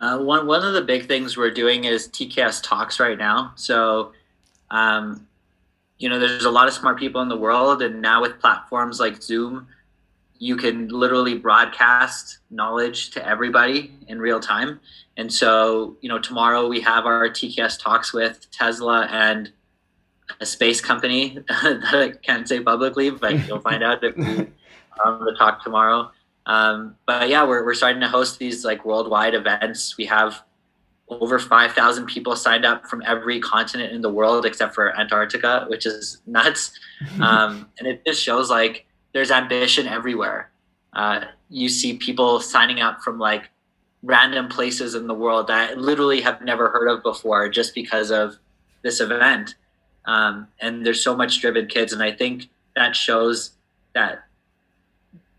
Uh, 0.00 0.18
one 0.18 0.46
one 0.46 0.64
of 0.64 0.72
the 0.72 0.80
big 0.80 1.06
things 1.06 1.36
we're 1.36 1.50
doing 1.50 1.84
is 1.84 2.08
TKS 2.08 2.62
talks 2.62 2.98
right 2.98 3.18
now. 3.18 3.52
So, 3.56 4.12
um, 4.70 5.26
you 5.98 6.08
know, 6.08 6.18
there's 6.18 6.46
a 6.46 6.50
lot 6.50 6.68
of 6.68 6.72
smart 6.72 6.98
people 6.98 7.20
in 7.20 7.28
the 7.28 7.36
world, 7.36 7.82
and 7.82 8.00
now 8.00 8.22
with 8.22 8.40
platforms 8.40 8.98
like 8.98 9.22
Zoom, 9.22 9.68
you 10.40 10.56
can 10.56 10.88
literally 10.88 11.36
broadcast 11.36 12.38
knowledge 12.50 13.10
to 13.10 13.24
everybody 13.28 13.92
in 14.08 14.18
real 14.18 14.40
time. 14.40 14.80
And 15.18 15.30
so, 15.30 15.98
you 16.00 16.08
know, 16.08 16.18
tomorrow 16.18 16.66
we 16.66 16.80
have 16.80 17.04
our 17.04 17.28
TKS 17.28 17.78
talks 17.78 18.14
with 18.14 18.50
Tesla 18.50 19.06
and 19.10 19.52
a 20.40 20.46
space 20.46 20.80
company 20.80 21.38
that 21.48 21.84
I 21.92 22.12
can't 22.22 22.48
say 22.48 22.58
publicly, 22.58 23.10
but 23.10 23.46
you'll 23.46 23.60
find 23.70 23.84
out 23.84 24.02
if 24.02 24.16
we 24.16 24.46
on 25.04 25.24
the 25.24 25.36
talk 25.38 25.62
tomorrow. 25.62 26.10
Um, 26.46 26.96
but 27.04 27.28
yeah, 27.28 27.44
we're, 27.44 27.62
we're 27.62 27.74
starting 27.74 28.00
to 28.00 28.08
host 28.08 28.38
these 28.38 28.64
like 28.64 28.86
worldwide 28.86 29.34
events. 29.34 29.98
We 29.98 30.06
have 30.06 30.42
over 31.08 31.38
5,000 31.38 32.06
people 32.06 32.34
signed 32.34 32.64
up 32.64 32.86
from 32.86 33.02
every 33.04 33.40
continent 33.40 33.92
in 33.92 34.00
the 34.00 34.08
world 34.08 34.46
except 34.46 34.74
for 34.74 34.98
Antarctica, 34.98 35.66
which 35.68 35.84
is 35.84 36.22
nuts. 36.26 36.72
Um, 37.18 37.70
and 37.78 37.88
it 37.88 38.04
just 38.04 38.22
shows 38.22 38.50
like 38.50 38.86
there's 39.12 39.30
ambition 39.30 39.86
everywhere. 39.86 40.50
Uh, 40.92 41.24
you 41.48 41.68
see 41.68 41.96
people 41.96 42.40
signing 42.40 42.80
up 42.80 43.00
from 43.02 43.18
like 43.18 43.48
random 44.02 44.48
places 44.48 44.94
in 44.94 45.06
the 45.06 45.14
world 45.14 45.46
that 45.48 45.70
I 45.70 45.74
literally 45.74 46.20
have 46.20 46.42
never 46.42 46.70
heard 46.70 46.88
of 46.88 47.02
before 47.02 47.48
just 47.48 47.74
because 47.74 48.10
of 48.10 48.36
this 48.82 49.00
event. 49.00 49.56
Um, 50.06 50.48
and 50.60 50.84
there's 50.84 51.02
so 51.02 51.16
much 51.16 51.40
driven 51.40 51.66
kids. 51.66 51.92
And 51.92 52.02
I 52.02 52.12
think 52.12 52.48
that 52.74 52.96
shows 52.96 53.52
that 53.94 54.24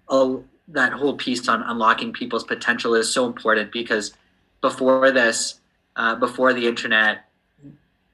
oh, 0.07 0.43
that 0.67 0.93
whole 0.93 1.15
piece 1.15 1.47
on 1.47 1.63
unlocking 1.63 2.13
people's 2.13 2.43
potential 2.43 2.93
is 2.93 3.11
so 3.11 3.25
important 3.25 3.71
because 3.71 4.13
before 4.61 5.11
this, 5.11 5.59
uh, 5.95 6.15
before 6.15 6.53
the 6.53 6.67
internet, 6.67 7.25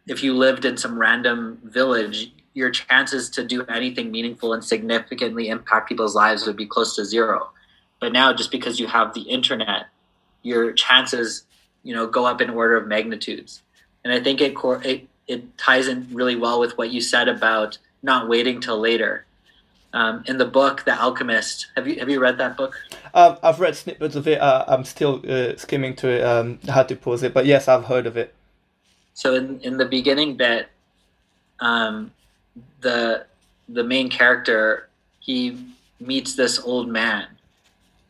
if 0.08 0.24
you 0.24 0.34
lived 0.34 0.64
in 0.64 0.78
some 0.78 0.98
random 0.98 1.60
village, 1.64 2.32
your 2.58 2.72
chances 2.72 3.30
to 3.30 3.44
do 3.44 3.64
anything 3.66 4.10
meaningful 4.10 4.52
and 4.52 4.64
significantly 4.64 5.48
impact 5.48 5.88
people's 5.88 6.16
lives 6.16 6.48
would 6.48 6.56
be 6.56 6.66
close 6.66 6.96
to 6.96 7.06
zero. 7.06 7.52
But 8.00 8.12
now, 8.12 8.34
just 8.34 8.50
because 8.50 8.80
you 8.80 8.88
have 8.88 9.14
the 9.14 9.22
internet, 9.22 9.86
your 10.42 10.74
chances, 10.74 11.44
you 11.84 11.94
know, 11.94 12.08
go 12.08 12.26
up 12.26 12.42
in 12.42 12.50
order 12.50 12.76
of 12.76 12.88
magnitudes. 12.88 13.62
And 14.04 14.12
I 14.12 14.20
think 14.20 14.42
it 14.42 14.56
it 14.84 15.08
it 15.28 15.58
ties 15.60 15.88
in 15.88 16.08
really 16.12 16.36
well 16.36 16.60
with 16.60 16.76
what 16.80 16.90
you 16.90 17.00
said 17.00 17.28
about 17.28 17.78
not 18.02 18.28
waiting 18.28 18.60
till 18.60 18.80
later 18.80 19.28
um, 19.94 20.24
in 20.26 20.40
the 20.40 20.46
book 20.46 20.84
The 20.84 21.00
Alchemist. 21.00 21.68
Have 21.76 21.88
you 21.88 22.00
have 22.00 22.10
you 22.10 22.20
read 22.20 22.40
that 22.40 22.58
book? 22.58 22.74
Um, 23.14 23.38
I've 23.44 23.60
read 23.60 23.76
snippets 23.76 24.16
of 24.16 24.28
it. 24.28 24.42
Uh, 24.42 24.66
I'm 24.68 24.84
still 24.84 25.24
uh, 25.30 25.56
skimming 25.58 25.96
to 25.98 26.08
it. 26.08 26.24
Um, 26.24 26.58
had 26.68 26.88
to 26.90 26.96
pause 26.96 27.22
it, 27.22 27.36
but 27.36 27.46
yes, 27.46 27.68
I've 27.68 27.86
heard 27.86 28.08
of 28.08 28.18
it. 28.18 28.34
So 29.14 29.36
in 29.36 29.60
in 29.62 29.78
the 29.78 29.86
beginning 29.86 30.38
bit, 30.38 30.70
um, 31.60 32.12
the 32.82 33.26
the 33.70 33.84
main 33.84 34.10
character 34.10 34.90
he 35.20 35.58
meets 36.00 36.36
this 36.36 36.60
old 36.60 36.88
man, 36.88 37.28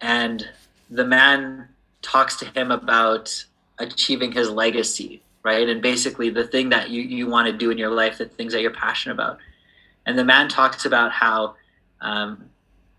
and 0.02 0.48
the 0.90 1.06
man 1.06 1.68
talks 2.02 2.38
to 2.38 2.46
him 2.46 2.72
about 2.72 3.46
achieving 3.80 4.32
his 4.32 4.50
legacy, 4.50 5.22
right? 5.44 5.68
And 5.68 5.82
basically 5.82 6.30
the 6.30 6.48
thing 6.48 6.70
that 6.70 6.90
you, 6.90 7.02
you 7.02 7.28
want 7.28 7.48
to 7.48 7.54
do 7.54 7.72
in 7.72 7.78
your 7.78 7.92
life, 7.92 8.18
the 8.18 8.26
things 8.26 8.54
that 8.54 8.62
you're 8.62 8.72
passionate 8.72 9.16
about. 9.16 9.40
And 10.06 10.18
the 10.18 10.24
man 10.24 10.48
talks 10.48 10.86
about 10.86 11.12
how 11.12 11.56
um, 12.02 12.50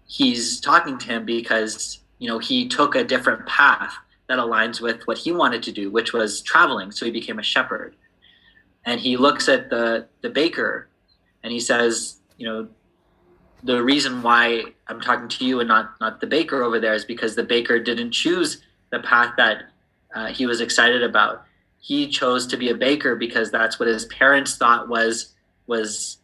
he's 0.06 0.60
talking 0.60 0.98
to 0.98 1.06
him 1.06 1.24
because 1.24 2.00
you 2.18 2.28
know 2.28 2.38
he 2.38 2.68
took 2.68 2.94
a 2.94 3.04
different 3.04 3.46
path 3.46 3.94
that 4.26 4.38
aligns 4.38 4.80
with 4.80 5.06
what 5.06 5.18
he 5.18 5.32
wanted 5.32 5.62
to 5.62 5.72
do, 5.72 5.90
which 5.90 6.12
was 6.12 6.42
traveling. 6.42 6.90
So 6.90 7.06
he 7.06 7.10
became 7.10 7.38
a 7.38 7.42
shepherd, 7.42 7.96
and 8.84 9.00
he 9.00 9.16
looks 9.16 9.48
at 9.48 9.70
the 9.70 10.06
the 10.20 10.28
baker, 10.28 10.88
and 11.48 11.52
he 11.54 11.60
says, 11.60 12.18
you 12.36 12.46
know, 12.46 12.68
the 13.62 13.82
reason 13.82 14.20
why 14.22 14.64
I'm 14.86 15.00
talking 15.00 15.28
to 15.28 15.46
you 15.46 15.60
and 15.60 15.68
not 15.68 15.98
not 15.98 16.20
the 16.20 16.26
baker 16.26 16.62
over 16.62 16.78
there 16.78 16.92
is 16.92 17.06
because 17.06 17.34
the 17.34 17.42
baker 17.42 17.78
didn't 17.78 18.12
choose 18.12 18.60
the 18.90 19.00
path 19.00 19.32
that 19.38 19.62
uh, 20.14 20.26
he 20.26 20.44
was 20.44 20.60
excited 20.60 21.02
about. 21.02 21.46
He 21.80 22.06
chose 22.06 22.46
to 22.48 22.58
be 22.58 22.68
a 22.68 22.74
baker 22.74 23.16
because 23.16 23.50
that's 23.50 23.80
what 23.80 23.88
his 23.88 24.04
parents 24.04 24.58
thought 24.58 24.90
was 24.90 25.32
was 25.66 26.18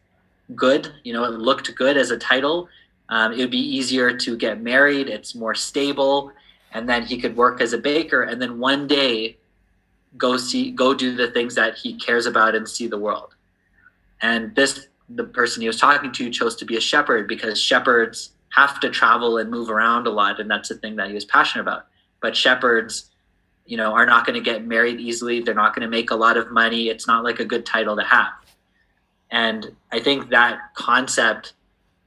good. 0.54 0.92
You 1.04 1.14
know, 1.14 1.24
it 1.24 1.30
looked 1.30 1.74
good 1.74 1.96
as 1.96 2.10
a 2.10 2.18
title. 2.18 2.68
Um, 3.08 3.32
it 3.32 3.38
would 3.38 3.50
be 3.50 3.66
easier 3.78 4.14
to 4.18 4.36
get 4.36 4.60
married. 4.60 5.08
It's 5.08 5.34
more 5.34 5.54
stable, 5.54 6.32
and 6.72 6.86
then 6.86 7.06
he 7.06 7.18
could 7.18 7.34
work 7.34 7.62
as 7.62 7.72
a 7.72 7.78
baker, 7.78 8.24
and 8.24 8.42
then 8.42 8.58
one 8.58 8.86
day 8.86 9.38
go 10.18 10.36
see, 10.36 10.70
go 10.70 10.92
do 10.92 11.16
the 11.16 11.28
things 11.28 11.54
that 11.54 11.78
he 11.78 11.94
cares 11.94 12.26
about 12.26 12.54
and 12.54 12.68
see 12.68 12.86
the 12.86 12.98
world. 12.98 13.34
And 14.24 14.54
this, 14.54 14.88
the 15.08 15.24
person 15.24 15.60
he 15.60 15.66
was 15.66 15.78
talking 15.78 16.12
to, 16.12 16.30
chose 16.30 16.56
to 16.56 16.64
be 16.64 16.76
a 16.76 16.80
shepherd 16.80 17.28
because 17.28 17.60
shepherds 17.60 18.30
have 18.54 18.80
to 18.80 18.90
travel 18.90 19.38
and 19.38 19.50
move 19.50 19.70
around 19.70 20.06
a 20.06 20.10
lot, 20.10 20.40
and 20.40 20.50
that's 20.50 20.68
the 20.68 20.76
thing 20.76 20.96
that 20.96 21.08
he 21.08 21.14
was 21.14 21.24
passionate 21.24 21.62
about. 21.62 21.86
But 22.20 22.36
shepherds, 22.36 23.10
you 23.66 23.76
know, 23.76 23.92
are 23.92 24.06
not 24.06 24.26
going 24.26 24.42
to 24.42 24.44
get 24.44 24.66
married 24.66 25.00
easily. 25.00 25.40
They're 25.40 25.54
not 25.54 25.74
going 25.74 25.82
to 25.82 25.90
make 25.90 26.10
a 26.10 26.16
lot 26.16 26.36
of 26.36 26.50
money. 26.50 26.88
It's 26.88 27.06
not 27.06 27.24
like 27.24 27.40
a 27.40 27.44
good 27.44 27.66
title 27.66 27.96
to 27.96 28.04
have. 28.04 28.32
And 29.30 29.74
I 29.90 30.00
think 30.00 30.30
that 30.30 30.58
concept 30.74 31.54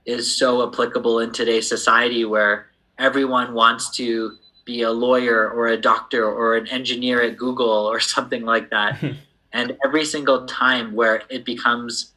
is 0.06 0.34
so 0.34 0.68
applicable 0.68 1.20
in 1.20 1.34
today's 1.34 1.68
society 1.68 2.24
where 2.24 2.68
everyone 2.98 3.54
wants 3.54 3.90
to 3.98 4.38
be 4.64 4.84
a 4.84 4.92
lawyer 4.92 5.50
or 5.50 5.68
a 5.68 5.78
doctor 5.78 6.26
or 6.26 6.56
an 6.56 6.68
engineer 6.68 7.22
at 7.22 7.38
Google 7.38 7.70
or 7.70 8.00
something 8.16 8.44
like 8.44 8.70
that. 8.70 9.04
and 9.54 9.78
every 9.84 10.06
single 10.06 10.46
time 10.46 10.94
where 10.94 11.24
it 11.30 11.44
becomes 11.44 12.14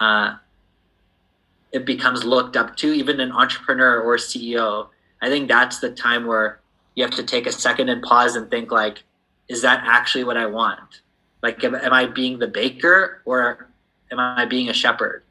uh, 0.00 0.36
it 1.72 1.84
becomes 1.84 2.24
looked 2.24 2.56
up 2.56 2.76
to, 2.76 2.92
even 2.92 3.20
an 3.20 3.32
entrepreneur 3.32 4.00
or 4.00 4.16
CEO, 4.16 4.88
I 5.20 5.28
think 5.28 5.48
that's 5.48 5.78
the 5.78 5.90
time 5.90 6.26
where 6.26 6.60
you 6.94 7.04
have 7.04 7.14
to 7.14 7.22
take 7.22 7.46
a 7.46 7.52
second 7.52 7.88
and 7.88 8.02
pause 8.02 8.36
and 8.36 8.50
think 8.50 8.70
like, 8.70 9.02
is 9.48 9.62
that 9.62 9.82
actually 9.84 10.24
what 10.24 10.36
I 10.36 10.46
want? 10.46 11.02
Like, 11.42 11.62
am, 11.64 11.74
am 11.74 11.92
I 11.92 12.06
being 12.06 12.38
the 12.38 12.48
baker 12.48 13.22
or 13.24 13.68
am 14.10 14.18
I 14.18 14.44
being 14.46 14.68
a 14.68 14.72
shepherd? 14.72 15.22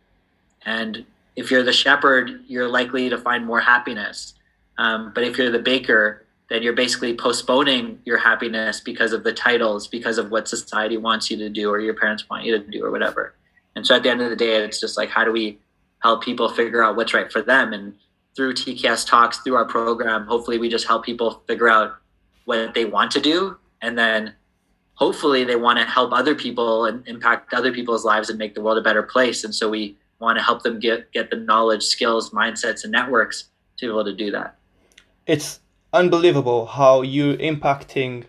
And 0.66 1.06
if 1.36 1.52
you're 1.52 1.64
the 1.64 1.74
shepherd, 1.74 2.42
you're 2.48 2.68
likely 2.68 3.10
to 3.10 3.18
find 3.18 3.46
more 3.46 3.60
happiness. 3.60 4.36
Um, 4.78 5.12
but 5.14 5.24
if 5.24 5.38
you're 5.38 5.52
the 5.52 5.60
baker, 5.60 6.26
then 6.50 6.62
you're 6.62 6.74
basically 6.74 7.16
postponing 7.16 8.00
your 8.06 8.18
happiness 8.18 8.80
because 8.80 9.14
of 9.14 9.24
the 9.24 9.34
titles, 9.34 9.88
because 9.88 10.18
of 10.18 10.32
what 10.32 10.48
society 10.48 10.98
wants 10.98 11.32
you 11.32 11.38
to 11.38 11.50
do 11.50 11.70
or 11.70 11.80
your 11.80 11.96
parents 11.96 12.30
want 12.30 12.44
you 12.44 12.58
to 12.58 12.64
do 12.72 12.84
or 12.84 12.92
whatever. 12.92 13.34
And 13.76 13.86
so 13.86 13.96
at 13.96 14.04
the 14.04 14.10
end 14.10 14.22
of 14.22 14.30
the 14.30 14.36
day, 14.36 14.56
it's 14.64 14.80
just 14.80 14.98
like, 14.98 15.10
how 15.10 15.24
do 15.24 15.32
we 15.32 15.60
help 16.02 16.24
people 16.24 16.50
figure 16.50 16.84
out 16.84 16.96
what's 16.96 17.14
right 17.14 17.32
for 17.32 17.42
them? 17.42 17.74
And 17.74 17.96
through 18.36 18.54
TKS 18.54 19.08
Talks, 19.08 19.40
through 19.40 19.56
our 19.56 19.66
program, 19.66 20.26
hopefully 20.26 20.58
we 20.58 20.70
just 20.70 20.88
help 20.88 21.06
people 21.06 21.44
figure 21.48 21.70
out 21.70 21.96
what 22.46 22.74
they 22.74 22.86
want 22.86 23.12
to 23.12 23.20
do 23.20 23.58
and 23.82 23.98
then 23.98 24.34
hopefully 24.96 25.44
they 25.44 25.56
want 25.56 25.78
to 25.78 25.86
help 25.86 26.12
other 26.12 26.36
people 26.36 26.86
and 26.86 27.08
impact 27.08 27.54
other 27.54 27.72
people's 27.72 28.04
lives 28.04 28.30
and 28.30 28.40
make 28.40 28.56
the 28.56 28.62
world 28.62 28.78
a 28.78 28.82
better 28.82 29.04
place. 29.04 29.44
And 29.44 29.54
so 29.54 29.70
we 29.70 29.96
want 30.20 30.38
to 30.38 30.44
help 30.44 30.64
them 30.64 30.80
get 30.80 31.12
get 31.12 31.30
the 31.30 31.38
knowledge, 31.38 31.84
skills, 31.84 32.32
mindsets, 32.32 32.84
and 32.84 32.92
networks 32.92 33.50
to 33.78 33.86
be 33.86 33.90
able 33.90 34.06
to 34.06 34.14
do 34.14 34.32
that. 34.32 34.56
It's 35.28 35.60
unbelievable 35.94 36.66
how 36.66 37.02
you're 37.02 37.38
impacting 37.38 38.26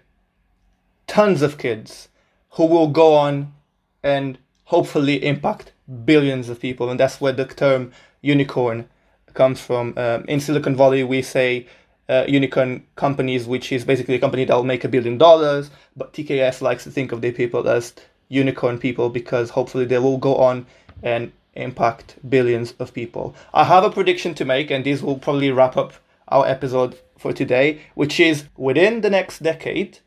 tons 1.06 1.42
of 1.42 1.56
kids 1.56 2.08
who 2.50 2.66
will 2.66 2.88
go 2.88 3.14
on 3.14 3.54
and 4.02 4.38
hopefully 4.66 5.24
impact 5.24 5.72
billions 6.04 6.48
of 6.48 6.60
people, 6.60 6.90
and 6.90 7.00
that's 7.00 7.20
where 7.20 7.32
the 7.32 7.44
term 7.44 7.92
unicorn 8.20 8.88
comes 9.34 9.60
from. 9.60 9.94
Um, 9.96 10.24
in 10.28 10.40
Silicon 10.40 10.76
Valley, 10.76 11.02
we 11.04 11.22
say 11.22 11.66
uh, 12.08 12.24
unicorn 12.28 12.84
companies, 12.96 13.46
which 13.46 13.72
is 13.72 13.84
basically 13.84 14.14
a 14.14 14.18
company 14.18 14.44
that 14.44 14.54
will 14.54 14.64
make 14.64 14.84
a 14.84 14.88
billion 14.88 15.18
dollars. 15.18 15.70
But 15.96 16.12
TKS 16.12 16.60
likes 16.60 16.84
to 16.84 16.90
think 16.90 17.12
of 17.12 17.20
their 17.20 17.32
people 17.32 17.68
as 17.68 17.94
unicorn 18.28 18.78
people 18.78 19.08
because 19.08 19.50
hopefully 19.50 19.84
they 19.84 19.98
will 19.98 20.18
go 20.18 20.36
on 20.36 20.66
and 21.02 21.32
impact 21.54 22.16
billions 22.28 22.74
of 22.78 22.92
people. 22.92 23.34
I 23.54 23.64
have 23.64 23.84
a 23.84 23.90
prediction 23.90 24.34
to 24.34 24.44
make, 24.44 24.70
and 24.70 24.84
this 24.84 25.02
will 25.02 25.18
probably 25.18 25.50
wrap 25.50 25.76
up 25.76 25.94
our 26.28 26.46
episode 26.46 26.98
for 27.16 27.32
today, 27.32 27.80
which 27.94 28.18
is 28.20 28.44
within 28.56 29.00
the 29.00 29.10
next 29.10 29.42
decade, 29.42 29.98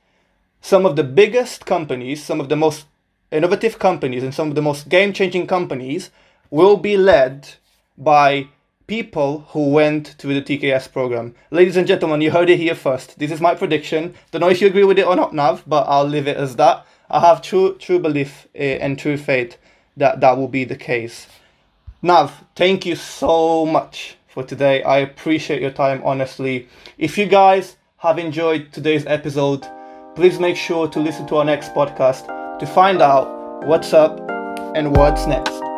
some 0.62 0.86
of 0.86 0.96
the 0.96 1.04
biggest 1.04 1.66
companies, 1.66 2.24
some 2.24 2.40
of 2.40 2.50
the 2.50 2.56
most 2.56 2.86
innovative 3.32 3.80
companies, 3.80 4.24
and 4.24 4.34
some 4.34 4.50
of 4.50 4.56
the 4.56 4.62
most 4.62 4.90
game 4.90 5.14
changing 5.14 5.48
companies 5.48 6.12
will 6.50 6.78
be 6.78 6.98
led 6.98 7.48
by 7.98 8.48
people 8.88 9.46
who 9.50 9.70
went 9.70 10.18
to 10.18 10.28
the 10.28 10.42
TKS 10.42 10.92
program. 10.92 11.36
Ladies 11.52 11.78
and 11.78 11.88
gentlemen, 11.88 12.22
you 12.22 12.32
heard 12.32 12.50
it 12.50 12.58
here 12.58 12.74
first. 12.74 13.20
This 13.20 13.32
is 13.32 13.40
my 13.40 13.54
prediction. 13.54 14.16
Don't 14.32 14.42
know 14.42 14.50
if 14.50 14.62
you 14.62 14.68
agree 14.68 14.84
with 14.84 14.98
it 14.98 15.06
or 15.06 15.16
not, 15.16 15.34
Nav, 15.34 15.64
but 15.68 15.86
I'll 15.88 16.06
leave 16.08 16.28
it 16.28 16.38
as 16.38 16.56
that. 16.56 16.86
I 17.10 17.20
have 17.20 17.42
true 17.42 17.76
true 17.78 18.00
belief 18.00 18.48
uh, 18.56 18.58
and 18.58 18.98
true 18.98 19.18
faith 19.18 19.58
that 19.98 20.22
that 20.22 20.38
will 20.38 20.48
be 20.48 20.64
the 20.64 20.76
case. 20.76 21.28
Nav, 22.02 22.46
thank 22.56 22.86
you 22.86 22.96
so 22.96 23.66
much 23.66 24.18
for 24.28 24.44
today. 24.44 24.82
I 24.84 25.00
appreciate 25.00 25.62
your 25.62 25.72
time, 25.72 26.02
honestly. 26.04 26.68
If 26.98 27.18
you 27.18 27.26
guys 27.26 27.76
have 27.98 28.18
enjoyed 28.18 28.72
today's 28.72 29.06
episode, 29.06 29.68
please 30.16 30.40
make 30.40 30.56
sure 30.56 30.88
to 30.88 31.00
listen 31.00 31.28
to 31.28 31.38
our 31.38 31.46
next 31.46 31.74
podcast 31.74 32.28
to 32.60 32.66
find 32.66 33.02
out 33.02 33.28
what's 33.66 33.94
up 33.94 34.20
and 34.76 34.96
what's 34.96 35.26
next. 35.26 35.69